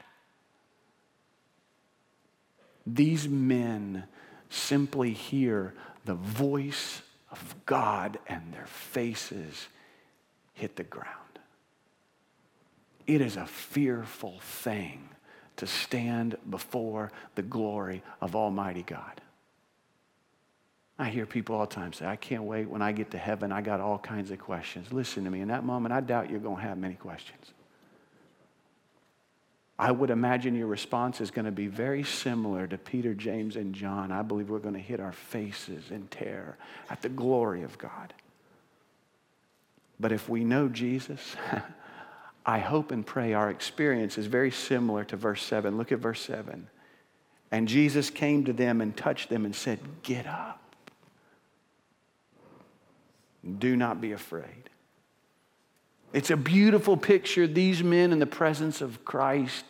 These 2.86 3.28
men 3.28 4.04
simply 4.48 5.12
hear 5.12 5.74
the 6.04 6.14
voice 6.14 7.02
of 7.30 7.54
God, 7.66 8.18
and 8.26 8.52
their 8.52 8.66
faces 8.66 9.68
hit 10.54 10.76
the 10.76 10.84
ground. 10.84 11.08
It 13.06 13.20
is 13.20 13.36
a 13.36 13.46
fearful 13.46 14.38
thing 14.40 15.08
to 15.56 15.66
stand 15.66 16.36
before 16.48 17.12
the 17.34 17.42
glory 17.42 18.02
of 18.20 18.36
Almighty 18.36 18.82
God. 18.82 19.20
I 20.98 21.08
hear 21.08 21.24
people 21.24 21.56
all 21.56 21.66
the 21.66 21.74
time 21.74 21.92
say, 21.92 22.06
I 22.06 22.16
can't 22.16 22.42
wait. 22.42 22.68
When 22.68 22.82
I 22.82 22.92
get 22.92 23.10
to 23.12 23.18
heaven, 23.18 23.52
I 23.52 23.62
got 23.62 23.80
all 23.80 23.98
kinds 23.98 24.30
of 24.30 24.38
questions. 24.38 24.92
Listen 24.92 25.24
to 25.24 25.30
me. 25.30 25.40
In 25.40 25.48
that 25.48 25.64
moment, 25.64 25.92
I 25.94 26.00
doubt 26.00 26.30
you're 26.30 26.40
going 26.40 26.56
to 26.56 26.62
have 26.62 26.76
many 26.76 26.94
questions. 26.94 27.52
I 29.80 29.90
would 29.90 30.10
imagine 30.10 30.54
your 30.54 30.66
response 30.66 31.22
is 31.22 31.30
going 31.30 31.46
to 31.46 31.50
be 31.50 31.66
very 31.66 32.04
similar 32.04 32.66
to 32.66 32.76
Peter, 32.76 33.14
James, 33.14 33.56
and 33.56 33.74
John. 33.74 34.12
I 34.12 34.20
believe 34.20 34.50
we're 34.50 34.58
going 34.58 34.74
to 34.74 34.78
hit 34.78 35.00
our 35.00 35.12
faces 35.12 35.90
in 35.90 36.06
terror 36.08 36.58
at 36.90 37.00
the 37.00 37.08
glory 37.08 37.62
of 37.62 37.78
God. 37.78 38.12
But 39.98 40.12
if 40.12 40.28
we 40.28 40.44
know 40.44 40.68
Jesus, 40.68 41.34
I 42.46 42.58
hope 42.58 42.90
and 42.90 43.06
pray 43.06 43.32
our 43.32 43.48
experience 43.48 44.18
is 44.18 44.26
very 44.26 44.50
similar 44.50 45.02
to 45.04 45.16
verse 45.16 45.42
7. 45.42 45.78
Look 45.78 45.92
at 45.92 45.98
verse 45.98 46.20
7. 46.20 46.68
And 47.50 47.66
Jesus 47.66 48.10
came 48.10 48.44
to 48.44 48.52
them 48.52 48.82
and 48.82 48.94
touched 48.94 49.30
them 49.30 49.46
and 49.46 49.56
said, 49.56 49.78
Get 50.02 50.26
up. 50.26 50.60
Do 53.58 53.76
not 53.76 54.02
be 54.02 54.12
afraid. 54.12 54.68
It's 56.12 56.30
a 56.30 56.36
beautiful 56.36 56.96
picture. 56.96 57.46
These 57.46 57.82
men 57.82 58.12
in 58.12 58.18
the 58.18 58.26
presence 58.26 58.80
of 58.80 59.04
Christ, 59.04 59.64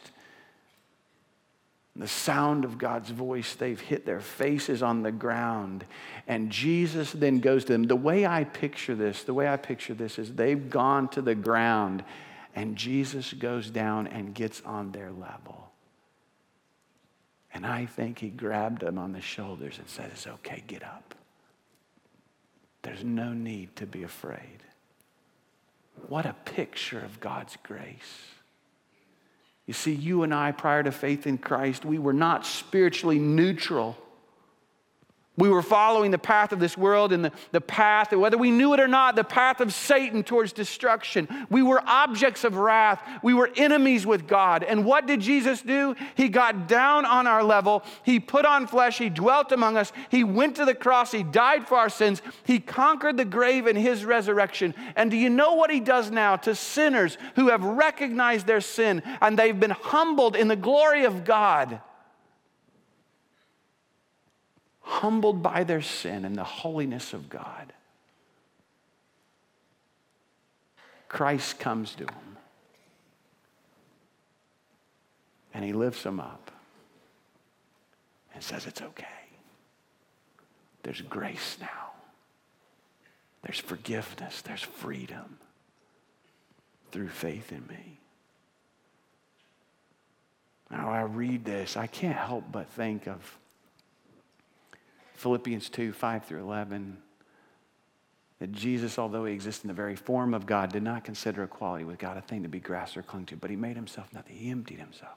the 1.95 2.09
sound 2.09 2.65
of 2.65 2.79
God's 2.79 3.11
voice, 3.11 3.55
they've 3.55 3.81
hit 3.81 4.07
their 4.07 4.21
faces 4.21 4.83
on 4.83 5.03
the 5.03 5.13
ground. 5.13 5.85
And 6.27 6.51
Jesus 6.51 7.13
then 7.13 7.41
goes 7.41 7.65
to 7.67 7.73
them. 7.73 7.83
The 7.83 7.97
way 7.97 8.27
I 8.27 8.45
picture 8.45 8.95
this, 8.95 9.23
the 9.25 9.35
way 9.35 9.49
I 9.49 9.57
picture 9.59 9.93
this 9.93 10.19
is 10.19 10.35
they've 10.35 10.71
gone 10.71 11.09
to 11.09 11.21
the 11.21 11.35
ground, 11.35 12.05
and 12.55 12.77
Jesus 12.77 13.33
goes 13.35 13.69
down 13.71 14.07
and 14.07 14.35
gets 14.35 14.63
on 14.63 14.93
their 14.93 15.11
level. 15.11 15.71
And 17.53 17.67
I 17.67 17.87
think 17.87 18.21
he 18.21 18.31
grabbed 18.31 18.81
them 18.81 18.97
on 18.97 19.13
the 19.13 19.21
shoulders 19.21 19.79
and 19.79 19.89
said, 19.89 20.11
It's 20.13 20.27
okay, 20.27 20.63
get 20.67 20.83
up. 20.83 21.15
There's 22.83 23.05
no 23.05 23.33
need 23.33 23.77
to 23.77 23.87
be 23.87 24.05
afraid. 24.05 24.60
What 26.09 26.27
a 26.27 26.35
picture 26.45 27.01
of 27.01 27.21
God's 27.21 27.57
grace. 27.63 28.31
You 29.67 29.75
see, 29.75 29.95
you 29.95 30.25
and 30.25 30.35
I, 30.35 30.53
prior 30.53 30.83
to 30.83 30.91
faith 30.91 31.27
in 31.27 31.39
Christ, 31.39 31.85
we 31.85 31.99
were 31.99 32.13
not 32.13 32.45
spiritually 32.45 33.19
neutral. 33.19 33.97
We 35.37 35.49
were 35.49 35.63
following 35.63 36.11
the 36.11 36.19
path 36.19 36.53
of 36.53 36.59
this 36.59 36.77
world 36.77 37.13
and 37.13 37.25
the, 37.25 37.33
the 37.53 37.63
path, 37.63 38.13
whether 38.13 38.37
we 38.37 38.51
knew 38.51 38.75
it 38.75 38.81
or 38.81 38.89
not, 38.89 39.17
the 39.17 39.25
path 39.25 39.61
of 39.61 39.73
Satan 39.73 40.23
towards 40.23 40.53
destruction. 40.53 41.29
We 41.49 41.63
were 41.63 41.83
objects 41.87 42.45
of 42.45 42.57
wrath. 42.57 43.03
We 43.23 43.33
were 43.33 43.51
enemies 43.57 44.05
with 44.05 44.27
God. 44.27 44.65
And 44.65 44.85
what 44.85 45.07
did 45.07 45.21
Jesus 45.21 45.63
do? 45.63 45.95
He 46.15 46.29
got 46.29 46.69
down 46.69 47.07
on 47.07 47.27
our 47.27 47.43
level. 47.43 47.85
He 48.03 48.21
put 48.21 48.45
on 48.45 48.67
flesh. 48.67 48.99
He 48.99 49.09
dwelt 49.09 49.51
among 49.53 49.79
us. 49.79 49.93
He 50.11 50.25
went 50.25 50.57
to 50.57 50.67
the 50.67 50.75
cross. 50.75 51.13
He 51.13 51.23
died 51.23 51.67
for 51.67 51.79
our 51.79 51.89
sins. 51.89 52.21
He 52.45 52.59
conquered 52.59 53.17
the 53.17 53.25
grave 53.25 53.67
in 53.67 53.77
his 53.77 54.05
resurrection. 54.05 54.75
And 54.95 55.11
do 55.11 55.17
you 55.17 55.31
know 55.31 55.55
what 55.55 55.71
he 55.71 55.81
does 55.81 56.11
now 56.11 56.37
to 56.37 56.55
sinners 56.55 57.17
who 57.37 57.49
have 57.49 57.65
recognized 57.65 58.47
their 58.47 58.61
sin 58.61 59.03
and 59.23 59.39
they've 59.39 59.59
been 59.59 59.71
humbled 59.71 60.37
in 60.37 60.49
the 60.49 60.57
glory 60.57 61.05
of 61.05 61.25
God? 61.25 61.81
Humbled 64.91 65.41
by 65.41 65.63
their 65.63 65.81
sin 65.81 66.25
and 66.25 66.37
the 66.37 66.45
holiness 66.45 67.13
of 67.13 67.29
God. 67.29 67.73
Christ 71.09 71.59
comes 71.61 71.95
to 71.95 72.05
them 72.05 72.37
and 75.55 75.65
he 75.65 75.73
lifts 75.73 76.03
them 76.03 76.19
up 76.19 76.51
and 78.35 78.43
says, 78.43 78.67
It's 78.67 78.83
okay. 78.83 79.07
There's 80.83 81.03
grace 81.03 81.57
now, 81.61 81.93
there's 83.43 83.59
forgiveness, 83.59 84.43
there's 84.43 84.63
freedom 84.63 85.39
through 86.91 87.09
faith 87.09 87.53
in 87.53 87.67
me. 87.69 87.99
Now, 90.71 90.91
I 90.91 91.03
read 91.03 91.45
this, 91.45 91.77
I 91.77 91.87
can't 91.87 92.17
help 92.17 92.45
but 92.51 92.69
think 92.69 93.07
of 93.07 93.40
Philippians 95.21 95.69
2 95.69 95.93
5 95.93 96.25
through 96.25 96.41
11. 96.41 96.97
That 98.39 98.53
Jesus, 98.53 98.99
although 98.99 99.27
he 99.27 99.35
exists 99.35 99.65
in 99.65 99.69
the 99.69 99.75
very 99.75 99.95
form 99.95 100.33
of 100.33 100.47
God, 100.47 100.73
did 100.73 100.83
not 100.83 101.05
consider 101.05 101.43
equality 101.43 101.85
with 101.85 101.99
God 101.99 102.17
a 102.17 102.23
thing 102.23 102.43
to 102.43 102.49
be 102.49 102.59
grasped 102.59 102.97
or 102.97 103.03
clung 103.03 103.27
to, 103.27 103.37
but 103.37 103.51
he 103.51 103.57
made 103.57 103.77
himself 103.77 104.11
nothing. 104.15 104.35
He 104.35 104.51
emptied 104.51 104.79
himself. 104.79 105.13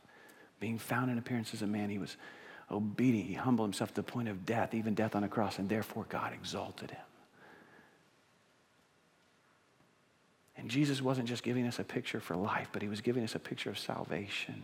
Being 0.60 0.78
found 0.78 1.10
in 1.10 1.18
appearance 1.18 1.54
as 1.54 1.62
a 1.62 1.68
man, 1.68 1.89
he 1.89 2.00
was 2.00 2.18
obedient. 2.70 3.30
He 3.30 3.34
humbled 3.34 3.70
himself 3.70 3.92
to 3.92 3.96
the 3.96 4.04
point 4.04 4.28
of 4.28 4.46
death, 4.46 4.74
even 4.74 4.94
death 4.94 5.16
on 5.16 5.24
a 5.24 5.30
cross, 5.30 5.58
and 5.58 5.70
therefore 5.70 6.06
God 6.10 6.34
exalted 6.34 6.92
him. 6.92 7.06
And 10.58 10.70
Jesus 10.70 11.02
wasn't 11.02 11.30
just 11.30 11.44
giving 11.44 11.66
us 11.66 11.80
a 11.80 11.84
picture 11.84 12.20
for 12.20 12.36
life, 12.36 12.68
but 12.74 12.82
he 12.82 12.89
was 12.89 13.00
giving 13.00 13.24
us 13.24 13.36
a 13.36 13.39
picture 13.39 13.70
of 13.70 13.80
salvation 13.80 14.63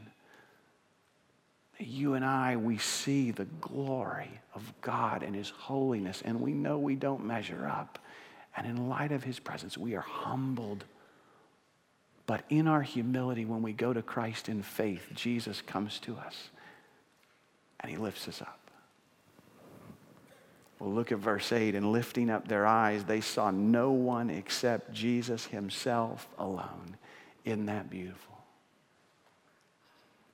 you 1.80 2.14
and 2.14 2.26
I, 2.26 2.58
we 2.58 2.78
see 2.78 3.32
the 3.32 3.46
glory 3.46 4.30
of 4.54 4.74
God 4.82 5.24
and 5.24 5.36
His 5.36 5.50
holiness, 5.50 6.22
and 6.24 6.42
we 6.42 6.54
know 6.54 6.78
we 6.78 6.96
don't 6.96 7.26
measure 7.26 7.68
up. 7.68 8.00
And 8.56 8.68
in 8.68 8.90
light 8.90 9.12
of 9.12 9.24
His 9.24 9.40
presence, 9.40 9.78
we 9.78 9.96
are 9.96 10.02
humbled. 10.02 10.84
But 12.26 12.44
in 12.50 12.68
our 12.68 12.82
humility, 12.82 13.46
when 13.46 13.62
we 13.62 13.74
go 13.74 13.94
to 13.94 14.02
Christ 14.02 14.50
in 14.50 14.62
faith, 14.62 15.08
Jesus 15.16 15.62
comes 15.62 16.00
to 16.00 16.16
us 16.18 16.50
and 17.80 17.90
He 17.90 17.98
lifts 17.98 18.28
us 18.28 18.42
up. 18.42 18.60
Well, 20.80 20.92
look 20.92 21.12
at 21.12 21.20
verse 21.20 21.52
8. 21.52 21.76
And 21.76 21.92
lifting 21.92 22.30
up 22.30 22.48
their 22.48 22.66
eyes, 22.66 23.04
they 23.04 23.22
saw 23.22 23.52
no 23.52 23.92
one 23.92 24.30
except 24.30 24.94
Jesus 24.94 25.46
Himself 25.46 26.28
alone. 26.38 26.98
Isn't 27.46 27.66
that 27.66 27.90
beautiful? 27.90 28.29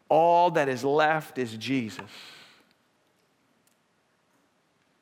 All 0.09 0.51
that 0.51 0.69
is 0.69 0.83
left 0.83 1.37
is 1.37 1.55
Jesus. 1.57 2.09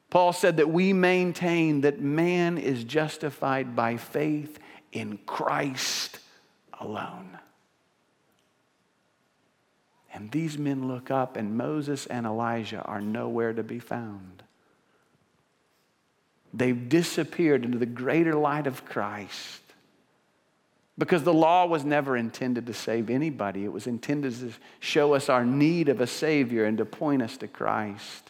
Paul 0.09 0.31
said 0.31 0.57
that 0.57 0.69
we 0.69 0.93
maintain 0.93 1.81
that 1.81 1.99
man 1.99 2.57
is 2.57 2.83
justified 2.83 3.75
by 3.75 3.97
faith 3.97 4.59
in 4.91 5.17
Christ 5.25 6.19
alone. 6.79 7.39
And 10.13 10.29
these 10.31 10.59
men 10.59 10.87
look 10.87 11.09
up, 11.09 11.35
and 11.35 11.57
Moses 11.57 12.05
and 12.05 12.27
Elijah 12.27 12.83
are 12.83 13.01
nowhere 13.01 13.53
to 13.53 13.63
be 13.63 13.79
found. 13.79 14.43
They've 16.53 16.87
disappeared 16.87 17.65
into 17.65 17.79
the 17.79 17.87
greater 17.87 18.35
light 18.35 18.67
of 18.67 18.85
Christ. 18.85 19.62
Because 20.97 21.23
the 21.23 21.33
law 21.33 21.65
was 21.65 21.83
never 21.83 22.15
intended 22.15 22.67
to 22.67 22.73
save 22.73 23.09
anybody, 23.09 23.65
it 23.65 23.71
was 23.71 23.87
intended 23.87 24.39
to 24.39 24.51
show 24.79 25.13
us 25.13 25.27
our 25.27 25.43
need 25.45 25.89
of 25.89 26.01
a 26.01 26.07
Savior 26.07 26.65
and 26.65 26.77
to 26.77 26.85
point 26.85 27.21
us 27.21 27.37
to 27.37 27.47
Christ. 27.47 28.29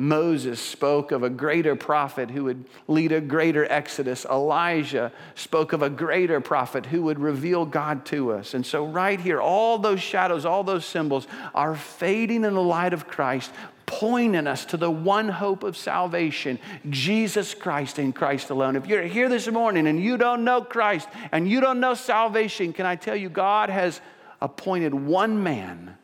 Moses 0.00 0.58
spoke 0.58 1.12
of 1.12 1.22
a 1.22 1.28
greater 1.28 1.76
prophet 1.76 2.30
who 2.30 2.44
would 2.44 2.64
lead 2.88 3.12
a 3.12 3.20
greater 3.20 3.70
exodus. 3.70 4.24
Elijah 4.24 5.12
spoke 5.34 5.74
of 5.74 5.82
a 5.82 5.90
greater 5.90 6.40
prophet 6.40 6.86
who 6.86 7.02
would 7.02 7.18
reveal 7.18 7.66
God 7.66 8.06
to 8.06 8.32
us. 8.32 8.54
And 8.54 8.64
so, 8.64 8.86
right 8.86 9.20
here, 9.20 9.42
all 9.42 9.76
those 9.76 10.00
shadows, 10.00 10.46
all 10.46 10.64
those 10.64 10.86
symbols 10.86 11.26
are 11.54 11.76
fading 11.76 12.44
in 12.44 12.54
the 12.54 12.62
light 12.62 12.94
of 12.94 13.08
Christ, 13.08 13.52
pointing 13.84 14.46
us 14.46 14.64
to 14.64 14.78
the 14.78 14.90
one 14.90 15.28
hope 15.28 15.64
of 15.64 15.76
salvation, 15.76 16.58
Jesus 16.88 17.52
Christ 17.52 17.98
and 17.98 18.14
Christ 18.14 18.48
alone. 18.48 18.76
If 18.76 18.86
you're 18.86 19.02
here 19.02 19.28
this 19.28 19.48
morning 19.48 19.86
and 19.86 20.02
you 20.02 20.16
don't 20.16 20.44
know 20.44 20.62
Christ 20.62 21.10
and 21.30 21.46
you 21.46 21.60
don't 21.60 21.78
know 21.78 21.92
salvation, 21.92 22.72
can 22.72 22.86
I 22.86 22.96
tell 22.96 23.16
you, 23.16 23.28
God 23.28 23.68
has 23.68 24.00
appointed 24.40 24.94
one 24.94 25.42
man 25.42 25.98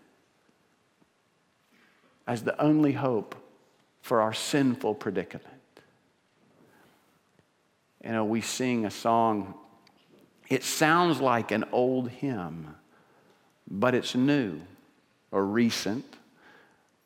as 2.26 2.42
the 2.42 2.60
only 2.60 2.92
hope 2.92 3.34
for 4.06 4.20
our 4.20 4.32
sinful 4.32 4.94
predicament. 4.94 5.52
You 8.04 8.12
know, 8.12 8.24
we 8.24 8.40
sing 8.40 8.84
a 8.84 8.90
song, 8.90 9.54
it 10.48 10.62
sounds 10.62 11.20
like 11.20 11.50
an 11.50 11.64
old 11.72 12.08
hymn, 12.10 12.76
but 13.68 13.96
it's 13.96 14.14
new 14.14 14.60
or 15.32 15.44
recent, 15.44 16.04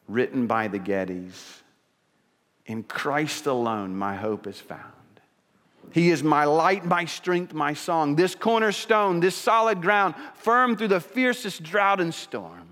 written 0.08 0.46
by 0.46 0.68
the 0.68 0.78
Gettys. 0.78 1.62
In 2.66 2.82
Christ 2.82 3.46
alone, 3.46 3.96
my 3.96 4.14
hope 4.14 4.46
is 4.46 4.60
found. 4.60 4.82
He 5.92 6.10
is 6.10 6.22
my 6.22 6.44
light, 6.44 6.84
my 6.84 7.06
strength, 7.06 7.54
my 7.54 7.72
song, 7.72 8.14
this 8.14 8.34
cornerstone, 8.34 9.20
this 9.20 9.34
solid 9.34 9.80
ground, 9.80 10.16
firm 10.34 10.76
through 10.76 10.88
the 10.88 11.00
fiercest 11.00 11.62
drought 11.62 12.02
and 12.02 12.12
storm. 12.12 12.69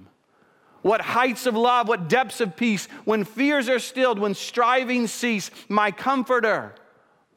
What 0.83 1.01
heights 1.01 1.47
of 1.47 1.55
love, 1.55 1.88
what 1.88 2.09
depths 2.09 2.41
of 2.41 2.57
peace, 2.57 2.87
when 3.05 3.25
fears 3.25 3.69
are 3.69 3.79
stilled, 3.79 4.19
when 4.19 4.35
striving 4.35 5.07
cease, 5.07 5.51
my 5.69 5.91
comforter, 5.91 6.75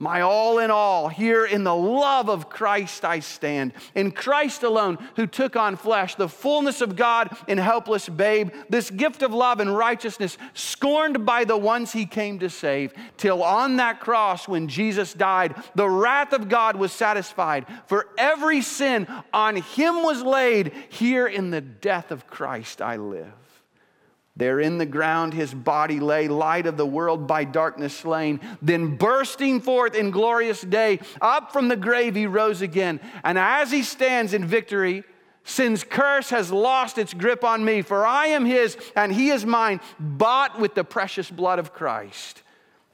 my 0.02 0.22
all 0.22 0.58
in 0.58 0.72
all, 0.72 1.10
here 1.10 1.46
in 1.46 1.64
the 1.64 1.76
love 1.76 2.28
of 2.28 2.50
Christ 2.50 3.06
I 3.06 3.20
stand. 3.20 3.72
In 3.94 4.12
Christ 4.12 4.64
alone, 4.64 4.98
who 5.16 5.28
took 5.28 5.56
on 5.56 5.76
flesh, 5.76 6.16
the 6.16 6.28
fullness 6.28 6.82
of 6.82 6.96
God 6.96 7.38
in 7.48 7.60
helpless 7.60 8.10
babe, 8.10 8.50
this 8.68 8.90
gift 8.90 9.22
of 9.22 9.32
love 9.32 9.60
and 9.60 9.78
righteousness, 9.78 10.40
scorned 10.56 11.24
by 11.24 11.44
the 11.44 11.56
ones 11.56 11.94
he 11.94 12.08
came 12.08 12.40
to 12.40 12.50
save, 12.50 12.94
till 13.18 13.44
on 13.44 13.78
that 13.78 14.00
cross 14.00 14.48
when 14.48 14.68
Jesus 14.68 15.14
died, 15.14 15.54
the 15.76 15.90
wrath 15.90 16.34
of 16.34 16.50
God 16.50 16.76
was 16.76 16.92
satisfied. 16.92 17.68
For 17.86 18.08
every 18.18 18.62
sin 18.62 19.08
on 19.32 19.58
him 19.58 20.02
was 20.02 20.24
laid. 20.24 20.74
Here 20.90 21.28
in 21.28 21.52
the 21.52 21.62
death 21.62 22.10
of 22.10 22.26
Christ 22.26 22.82
I 22.82 22.96
live. 22.96 23.41
There 24.38 24.60
in 24.60 24.78
the 24.78 24.86
ground 24.86 25.34
his 25.34 25.54
body 25.54 26.00
lay, 26.00 26.28
light 26.28 26.65
of 26.65 26.78
the 26.78 26.86
world 26.86 27.28
by 27.28 27.44
darkness 27.44 27.96
slain. 27.96 28.39
Then 28.62 28.96
bursting 28.96 29.60
forth 29.60 29.94
in 29.94 30.12
glorious 30.12 30.62
day, 30.62 31.00
up 31.22 31.52
from 31.52 31.67
the 31.67 31.76
grave 31.76 32.15
he 32.15 32.28
rose 32.28 32.62
again. 32.62 33.02
And 33.24 33.38
as 33.38 33.72
he 33.72 33.84
stands 33.84 34.34
in 34.34 34.46
victory, 34.46 35.04
sin's 35.44 35.84
curse 35.84 36.30
has 36.30 36.52
lost 36.52 36.98
its 36.98 37.13
grip 37.13 37.44
on 37.44 37.65
me, 37.65 37.82
for 37.82 38.06
I 38.06 38.28
am 38.28 38.46
his 38.46 38.78
and 38.96 39.12
he 39.12 39.30
is 39.30 39.46
mine, 39.46 39.82
bought 40.00 40.60
with 40.60 40.76
the 40.76 40.86
precious 40.86 41.30
blood 41.30 41.60
of 41.60 41.74
Christ. 41.74 42.41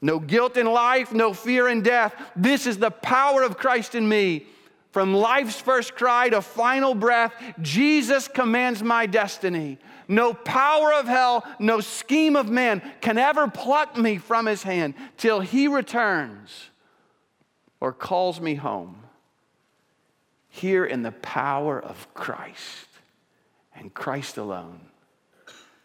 No 0.00 0.18
guilt 0.18 0.56
in 0.56 0.66
life, 0.66 1.12
no 1.12 1.32
fear 1.32 1.68
in 1.68 1.82
death. 1.82 2.14
This 2.34 2.66
is 2.66 2.78
the 2.78 2.90
power 2.90 3.42
of 3.42 3.58
Christ 3.58 3.94
in 3.94 4.08
me. 4.08 4.46
From 4.90 5.14
life's 5.14 5.60
first 5.60 5.94
cry 5.94 6.30
to 6.30 6.40
final 6.40 6.94
breath, 6.94 7.32
Jesus 7.60 8.26
commands 8.26 8.82
my 8.82 9.06
destiny. 9.06 9.78
No 10.08 10.32
power 10.32 10.94
of 10.94 11.06
hell, 11.06 11.46
no 11.58 11.80
scheme 11.80 12.36
of 12.36 12.48
man 12.48 12.82
can 13.02 13.18
ever 13.18 13.48
pluck 13.48 13.96
me 13.98 14.16
from 14.16 14.46
his 14.46 14.62
hand 14.62 14.94
till 15.18 15.40
he 15.40 15.68
returns 15.68 16.70
or 17.80 17.92
calls 17.92 18.40
me 18.40 18.54
home. 18.54 19.02
Here 20.48 20.86
in 20.86 21.02
the 21.02 21.12
power 21.12 21.78
of 21.78 22.12
Christ 22.14 22.88
and 23.76 23.92
Christ 23.92 24.38
alone, 24.38 24.80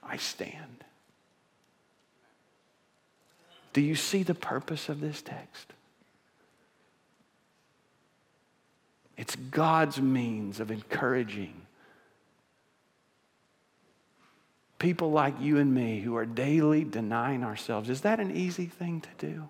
I 0.02 0.16
stand. 0.18 0.86
Do 3.74 3.82
you 3.82 3.96
see 3.96 4.24
the 4.24 4.34
purpose 4.34 4.88
of 4.88 5.02
this 5.02 5.22
text? 5.22 5.73
It's 9.18 9.36
God's 9.36 10.02
means 10.02 10.60
of 10.60 10.72
encouraging 10.72 11.54
people 14.84 15.12
like 15.12 15.40
you 15.40 15.60
and 15.60 15.74
me 15.74 16.02
who 16.02 16.18
are 16.18 16.26
daily 16.26 16.84
denying 16.84 17.42
ourselves. 17.42 17.90
Is 17.90 18.02
that 18.02 18.20
an 18.20 18.36
easy 18.36 18.66
thing 18.66 19.00
to 19.00 19.10
do? 19.18 19.48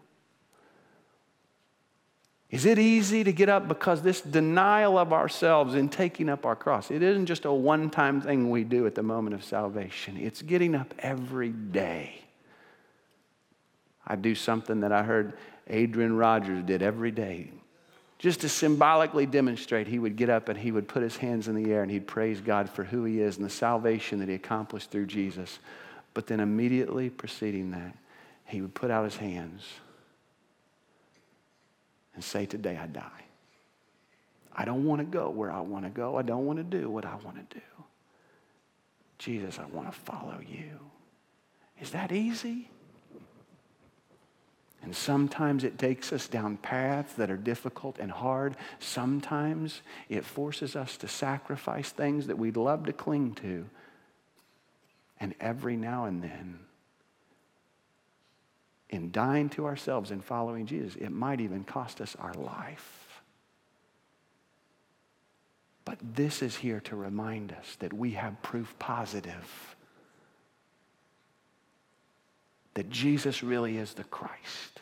Is 2.51 2.67
it 2.67 2.77
easy 2.77 3.23
to 3.23 3.33
get 3.33 3.49
up 3.49 3.67
because 3.67 4.03
this 4.03 4.21
denial 4.21 4.95
of 4.99 5.11
ourselves 5.11 5.73
and 5.73 5.91
taking 5.91 6.29
up 6.29 6.45
our 6.45 6.55
cross, 6.55 6.91
it 6.91 7.01
isn't 7.01 7.25
just 7.25 7.45
a 7.45 7.51
one 7.51 7.89
time 7.89 8.21
thing 8.21 8.51
we 8.51 8.63
do 8.63 8.85
at 8.85 8.93
the 8.93 9.01
moment 9.01 9.33
of 9.33 9.43
salvation, 9.43 10.17
it's 10.17 10.43
getting 10.43 10.75
up 10.75 10.93
every 10.99 11.49
day. 11.49 12.21
I 14.05 14.17
do 14.17 14.35
something 14.35 14.81
that 14.81 14.91
I 14.91 15.01
heard 15.01 15.33
Adrian 15.65 16.15
Rogers 16.15 16.63
did 16.63 16.83
every 16.83 17.09
day 17.09 17.49
just 18.23 18.39
to 18.39 18.47
symbolically 18.47 19.25
demonstrate, 19.25 19.85
he 19.85 19.99
would 19.99 20.15
get 20.15 20.29
up 20.29 20.47
and 20.47 20.57
he 20.57 20.71
would 20.71 20.87
put 20.87 21.03
his 21.03 21.17
hands 21.17 21.49
in 21.49 21.61
the 21.61 21.73
air 21.73 21.81
and 21.81 21.91
he'd 21.91 22.07
praise 22.07 22.39
God 22.39 22.69
for 22.69 22.85
who 22.85 23.03
he 23.03 23.19
is 23.19 23.35
and 23.35 23.45
the 23.45 23.49
salvation 23.49 24.19
that 24.19 24.29
he 24.29 24.35
accomplished 24.35 24.91
through 24.91 25.07
Jesus. 25.07 25.59
But 26.13 26.27
then 26.27 26.39
immediately 26.39 27.09
preceding 27.09 27.71
that, 27.71 27.97
he 28.45 28.61
would 28.61 28.73
put 28.73 28.91
out 28.91 29.03
his 29.03 29.17
hands 29.17 29.67
and 32.15 32.23
say, 32.23 32.45
Today 32.45 32.79
I 32.81 32.87
die. 32.87 33.25
I 34.55 34.63
don't 34.63 34.85
want 34.85 34.99
to 34.99 35.05
go 35.05 35.29
where 35.29 35.51
I 35.51 35.59
want 35.59 35.83
to 35.83 35.89
go. 35.89 36.15
I 36.15 36.21
don't 36.21 36.45
want 36.45 36.59
to 36.59 36.63
do 36.63 36.89
what 36.89 37.03
I 37.03 37.15
want 37.25 37.49
to 37.49 37.55
do. 37.57 37.65
Jesus, 39.17 39.59
I 39.59 39.65
want 39.65 39.91
to 39.91 39.99
follow 39.99 40.39
you. 40.39 40.79
Is 41.81 41.91
that 41.91 42.13
easy? 42.13 42.69
And 44.83 44.93
sometimes 44.93 45.63
it 45.63 45.79
takes 45.79 46.11
us 46.11 46.27
down 46.27 46.57
paths 46.57 47.13
that 47.13 47.31
are 47.31 47.37
difficult 47.37 47.99
and 47.99 48.11
hard. 48.11 48.57
Sometimes 48.79 49.81
it 50.09 50.25
forces 50.25 50.75
us 50.75 50.97
to 50.97 51.07
sacrifice 51.07 51.91
things 51.91 52.27
that 52.27 52.37
we'd 52.37 52.57
love 52.57 52.85
to 52.85 52.93
cling 52.93 53.33
to. 53.35 53.65
And 55.21 55.33
every 55.39 55.77
now 55.77 56.03
and 56.05 56.21
then, 56.21 56.59
in 58.89 59.11
dying 59.11 59.49
to 59.51 59.65
ourselves 59.65 60.11
and 60.11 60.23
following 60.23 60.65
Jesus, 60.65 60.95
it 60.97 61.11
might 61.11 61.39
even 61.39 61.63
cost 61.63 62.01
us 62.01 62.17
our 62.19 62.33
life. 62.33 63.21
But 65.85 65.97
this 66.01 66.41
is 66.41 66.57
here 66.57 66.81
to 66.81 66.95
remind 66.97 67.53
us 67.53 67.77
that 67.79 67.93
we 67.93 68.11
have 68.11 68.41
proof 68.41 68.75
positive 68.79 69.72
that 72.73 72.89
Jesus 72.89 73.43
really 73.43 73.77
is 73.77 73.93
the 73.93 74.03
Christ. 74.05 74.81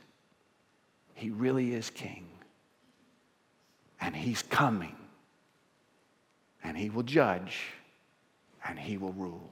He 1.13 1.30
really 1.30 1.73
is 1.73 1.89
King. 1.89 2.27
And 3.99 4.15
He's 4.15 4.41
coming. 4.43 4.95
And 6.63 6.77
He 6.77 6.89
will 6.89 7.04
judge. 7.04 7.60
And 8.67 8.80
He 8.80 8.97
will 8.97 9.13
rule. 9.13 9.51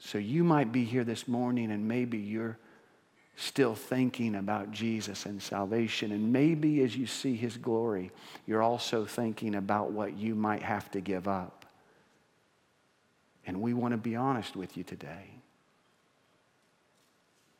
So 0.00 0.18
you 0.18 0.44
might 0.44 0.72
be 0.72 0.84
here 0.84 1.04
this 1.04 1.26
morning 1.26 1.72
and 1.72 1.88
maybe 1.88 2.18
you're 2.18 2.56
still 3.36 3.74
thinking 3.74 4.34
about 4.34 4.70
Jesus 4.70 5.26
and 5.26 5.40
salvation. 5.40 6.12
And 6.12 6.32
maybe 6.32 6.82
as 6.82 6.96
you 6.96 7.06
see 7.06 7.36
his 7.36 7.56
glory, 7.56 8.10
you're 8.46 8.62
also 8.62 9.04
thinking 9.04 9.54
about 9.54 9.92
what 9.92 10.16
you 10.16 10.34
might 10.34 10.62
have 10.62 10.90
to 10.92 11.00
give 11.00 11.28
up. 11.28 11.66
And 13.46 13.60
we 13.60 13.74
want 13.74 13.92
to 13.92 13.98
be 13.98 14.16
honest 14.16 14.56
with 14.56 14.76
you 14.76 14.84
today. 14.84 15.37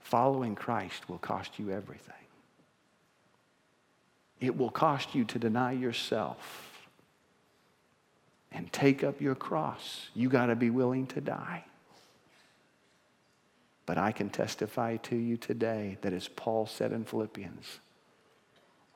Following 0.08 0.54
Christ 0.54 1.06
will 1.10 1.18
cost 1.18 1.58
you 1.58 1.70
everything. 1.70 2.14
It 4.40 4.56
will 4.56 4.70
cost 4.70 5.14
you 5.14 5.26
to 5.26 5.38
deny 5.38 5.72
yourself 5.72 6.88
and 8.50 8.72
take 8.72 9.04
up 9.04 9.20
your 9.20 9.34
cross. 9.34 10.08
You 10.14 10.30
got 10.30 10.46
to 10.46 10.56
be 10.56 10.70
willing 10.70 11.08
to 11.08 11.20
die. 11.20 11.62
But 13.84 13.98
I 13.98 14.12
can 14.12 14.30
testify 14.30 14.96
to 14.96 15.16
you 15.16 15.36
today 15.36 15.98
that 16.00 16.14
as 16.14 16.26
Paul 16.26 16.64
said 16.64 16.90
in 16.92 17.04
Philippians, 17.04 17.80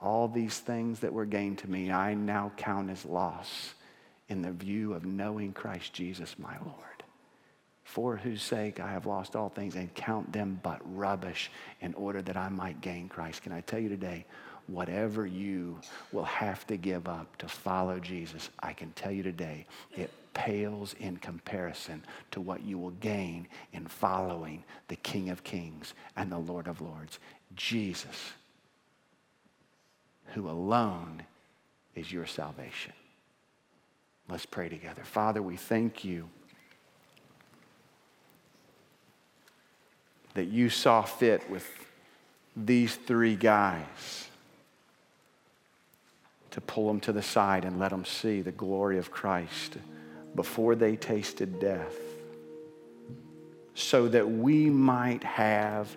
all 0.00 0.28
these 0.28 0.60
things 0.60 1.00
that 1.00 1.12
were 1.12 1.26
gained 1.26 1.58
to 1.58 1.70
me, 1.70 1.92
I 1.92 2.14
now 2.14 2.52
count 2.56 2.88
as 2.88 3.04
loss 3.04 3.74
in 4.30 4.40
the 4.40 4.50
view 4.50 4.94
of 4.94 5.04
knowing 5.04 5.52
Christ 5.52 5.92
Jesus 5.92 6.38
my 6.38 6.56
Lord, 6.64 6.91
for 7.84 8.16
whose 8.16 8.42
sake 8.42 8.80
I 8.80 8.90
have 8.92 9.06
lost 9.06 9.36
all 9.36 9.48
things 9.48 9.74
and 9.74 9.92
count 9.94 10.32
them 10.32 10.60
but 10.62 10.80
rubbish 10.96 11.50
in 11.80 11.94
order 11.94 12.22
that 12.22 12.36
I 12.36 12.48
might 12.48 12.80
gain 12.80 13.08
Christ. 13.08 13.42
Can 13.42 13.52
I 13.52 13.60
tell 13.60 13.80
you 13.80 13.88
today, 13.88 14.24
whatever 14.66 15.26
you 15.26 15.78
will 16.12 16.24
have 16.24 16.66
to 16.68 16.76
give 16.76 17.08
up 17.08 17.36
to 17.38 17.48
follow 17.48 17.98
Jesus, 17.98 18.50
I 18.60 18.72
can 18.72 18.92
tell 18.92 19.10
you 19.10 19.22
today, 19.22 19.66
it 19.92 20.10
pales 20.34 20.94
in 21.00 21.16
comparison 21.18 22.02
to 22.30 22.40
what 22.40 22.62
you 22.62 22.78
will 22.78 22.92
gain 22.92 23.46
in 23.72 23.86
following 23.86 24.64
the 24.88 24.96
King 24.96 25.30
of 25.30 25.44
Kings 25.44 25.94
and 26.16 26.30
the 26.30 26.38
Lord 26.38 26.68
of 26.68 26.80
Lords, 26.80 27.18
Jesus, 27.54 28.32
who 30.28 30.48
alone 30.48 31.22
is 31.94 32.10
your 32.10 32.26
salvation. 32.26 32.92
Let's 34.28 34.46
pray 34.46 34.68
together. 34.68 35.02
Father, 35.04 35.42
we 35.42 35.56
thank 35.56 36.04
you 36.04 36.30
that 40.34 40.44
you 40.44 40.70
saw 40.70 41.02
fit 41.02 41.48
with 41.50 41.68
these 42.56 42.96
three 42.96 43.36
guys 43.36 44.28
to 46.50 46.60
pull 46.60 46.86
them 46.86 47.00
to 47.00 47.12
the 47.12 47.22
side 47.22 47.64
and 47.64 47.78
let 47.78 47.90
them 47.90 48.04
see 48.04 48.42
the 48.42 48.52
glory 48.52 48.98
of 48.98 49.10
Christ 49.10 49.78
before 50.34 50.74
they 50.74 50.96
tasted 50.96 51.60
death, 51.60 51.96
so 53.74 54.08
that 54.08 54.30
we 54.30 54.68
might 54.70 55.24
have 55.24 55.94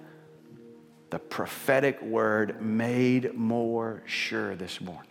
the 1.10 1.20
prophetic 1.20 2.02
word 2.02 2.62
made 2.62 3.34
more 3.34 4.02
sure 4.06 4.56
this 4.56 4.82
morning. 4.82 5.04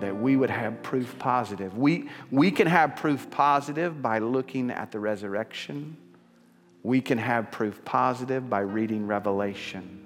That 0.00 0.16
we 0.16 0.36
would 0.36 0.50
have 0.50 0.82
proof 0.82 1.18
positive. 1.18 1.78
We, 1.78 2.10
we 2.30 2.50
can 2.50 2.66
have 2.66 2.96
proof 2.96 3.30
positive 3.30 4.02
by 4.02 4.18
looking 4.18 4.70
at 4.70 4.90
the 4.90 4.98
resurrection. 4.98 5.96
We 6.84 7.00
can 7.00 7.18
have 7.18 7.50
proof 7.50 7.84
positive 7.84 8.48
by 8.48 8.60
reading 8.60 9.06
Revelation. 9.08 10.02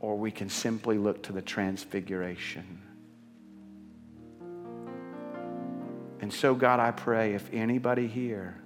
Or 0.00 0.16
we 0.16 0.30
can 0.30 0.48
simply 0.48 0.96
look 0.96 1.22
to 1.24 1.32
the 1.32 1.42
transfiguration. 1.42 2.80
And 6.20 6.32
so, 6.32 6.54
God, 6.54 6.80
I 6.80 6.90
pray 6.90 7.34
if 7.34 7.52
anybody 7.52 8.06
here 8.06 8.58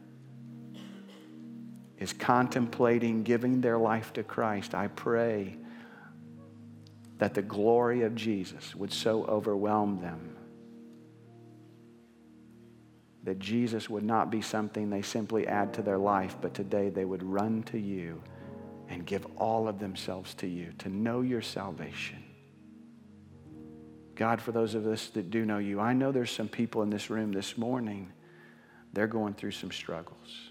is 1.99 2.13
contemplating 2.13 3.25
giving 3.25 3.61
their 3.61 3.79
life 3.79 4.13
to 4.13 4.23
Christ, 4.23 4.75
I 4.75 4.87
pray 4.89 5.57
that 7.19 7.35
the 7.35 7.43
glory 7.43 8.03
of 8.03 8.15
Jesus 8.15 8.77
would 8.77 8.93
so 8.93 9.25
overwhelm 9.25 10.01
them 10.01 10.37
that 13.25 13.39
Jesus 13.39 13.91
would 13.91 14.05
not 14.05 14.31
be 14.31 14.43
something 14.43 14.91
they 14.91 15.03
simply 15.03 15.47
add 15.47 15.75
to 15.75 15.83
their 15.83 15.99
life, 15.99 16.37
but 16.41 16.55
today 16.55 16.91
they 16.91 17.05
would 17.05 17.23
run 17.23 17.63
to 17.65 17.79
you 17.79 18.23
and 18.89 19.07
give 19.07 19.27
all 19.37 19.67
of 19.67 19.79
themselves 19.79 20.35
to 20.35 20.47
you 20.47 20.73
to 20.79 20.89
know 20.91 21.23
your 21.23 21.41
salvation. 21.41 22.23
God, 24.15 24.41
for 24.41 24.53
those 24.53 24.75
of 24.75 24.87
us 24.87 25.09
that 25.09 25.31
do 25.31 25.45
know 25.45 25.59
you, 25.59 25.81
I 25.81 25.95
know 25.95 26.13
there's 26.13 26.31
some 26.31 26.49
people 26.49 26.83
in 26.83 26.91
this 26.91 27.11
room 27.11 27.33
this 27.33 27.59
morning, 27.59 28.13
they're 28.93 29.07
going 29.07 29.35
through 29.35 29.51
some 29.53 29.73
struggles. 29.73 30.51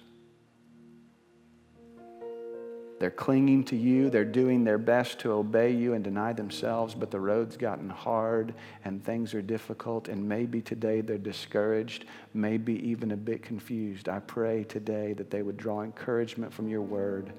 They're 3.04 3.12
clinging 3.12 3.66
to 3.66 3.76
you. 3.76 4.10
They're 4.10 4.24
doing 4.24 4.64
their 4.64 4.78
best 4.78 5.20
to 5.20 5.34
obey 5.34 5.72
you 5.72 5.94
and 5.94 6.02
deny 6.02 6.32
themselves, 6.32 6.96
but 6.96 7.12
the 7.12 7.20
road's 7.20 7.58
gotten 7.58 7.90
hard 7.90 8.54
and 8.86 9.04
things 9.04 9.34
are 9.34 9.42
difficult. 9.42 10.08
And 10.08 10.26
maybe 10.26 10.62
today 10.62 11.02
they're 11.02 11.18
discouraged, 11.18 12.06
maybe 12.34 12.76
even 12.88 13.12
a 13.12 13.18
bit 13.18 13.44
confused. 13.44 14.08
I 14.08 14.20
pray 14.20 14.64
today 14.64 15.12
that 15.16 15.30
they 15.30 15.42
would 15.42 15.58
draw 15.58 15.82
encouragement 15.82 16.54
from 16.54 16.70
your 16.70 16.82
word. 16.82 17.34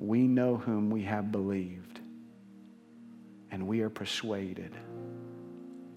We 0.00 0.26
know 0.26 0.56
whom 0.56 0.90
we 0.90 1.02
have 1.02 1.30
believed 1.30 2.00
and 3.52 3.68
we 3.68 3.82
are 3.82 3.88
persuaded 3.88 4.74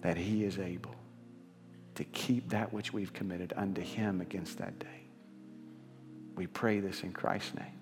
that 0.02 0.16
he 0.16 0.44
is 0.44 0.60
able 0.60 0.94
to 1.96 2.04
keep 2.04 2.50
that 2.50 2.72
which 2.72 2.92
we've 2.92 3.12
committed 3.12 3.52
unto 3.56 3.80
him 3.80 4.20
against 4.20 4.58
that 4.58 4.78
day. 4.78 5.08
We 6.36 6.46
pray 6.46 6.78
this 6.78 7.02
in 7.02 7.12
Christ's 7.12 7.56
name. 7.56 7.81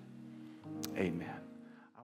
Amen. 0.97 1.40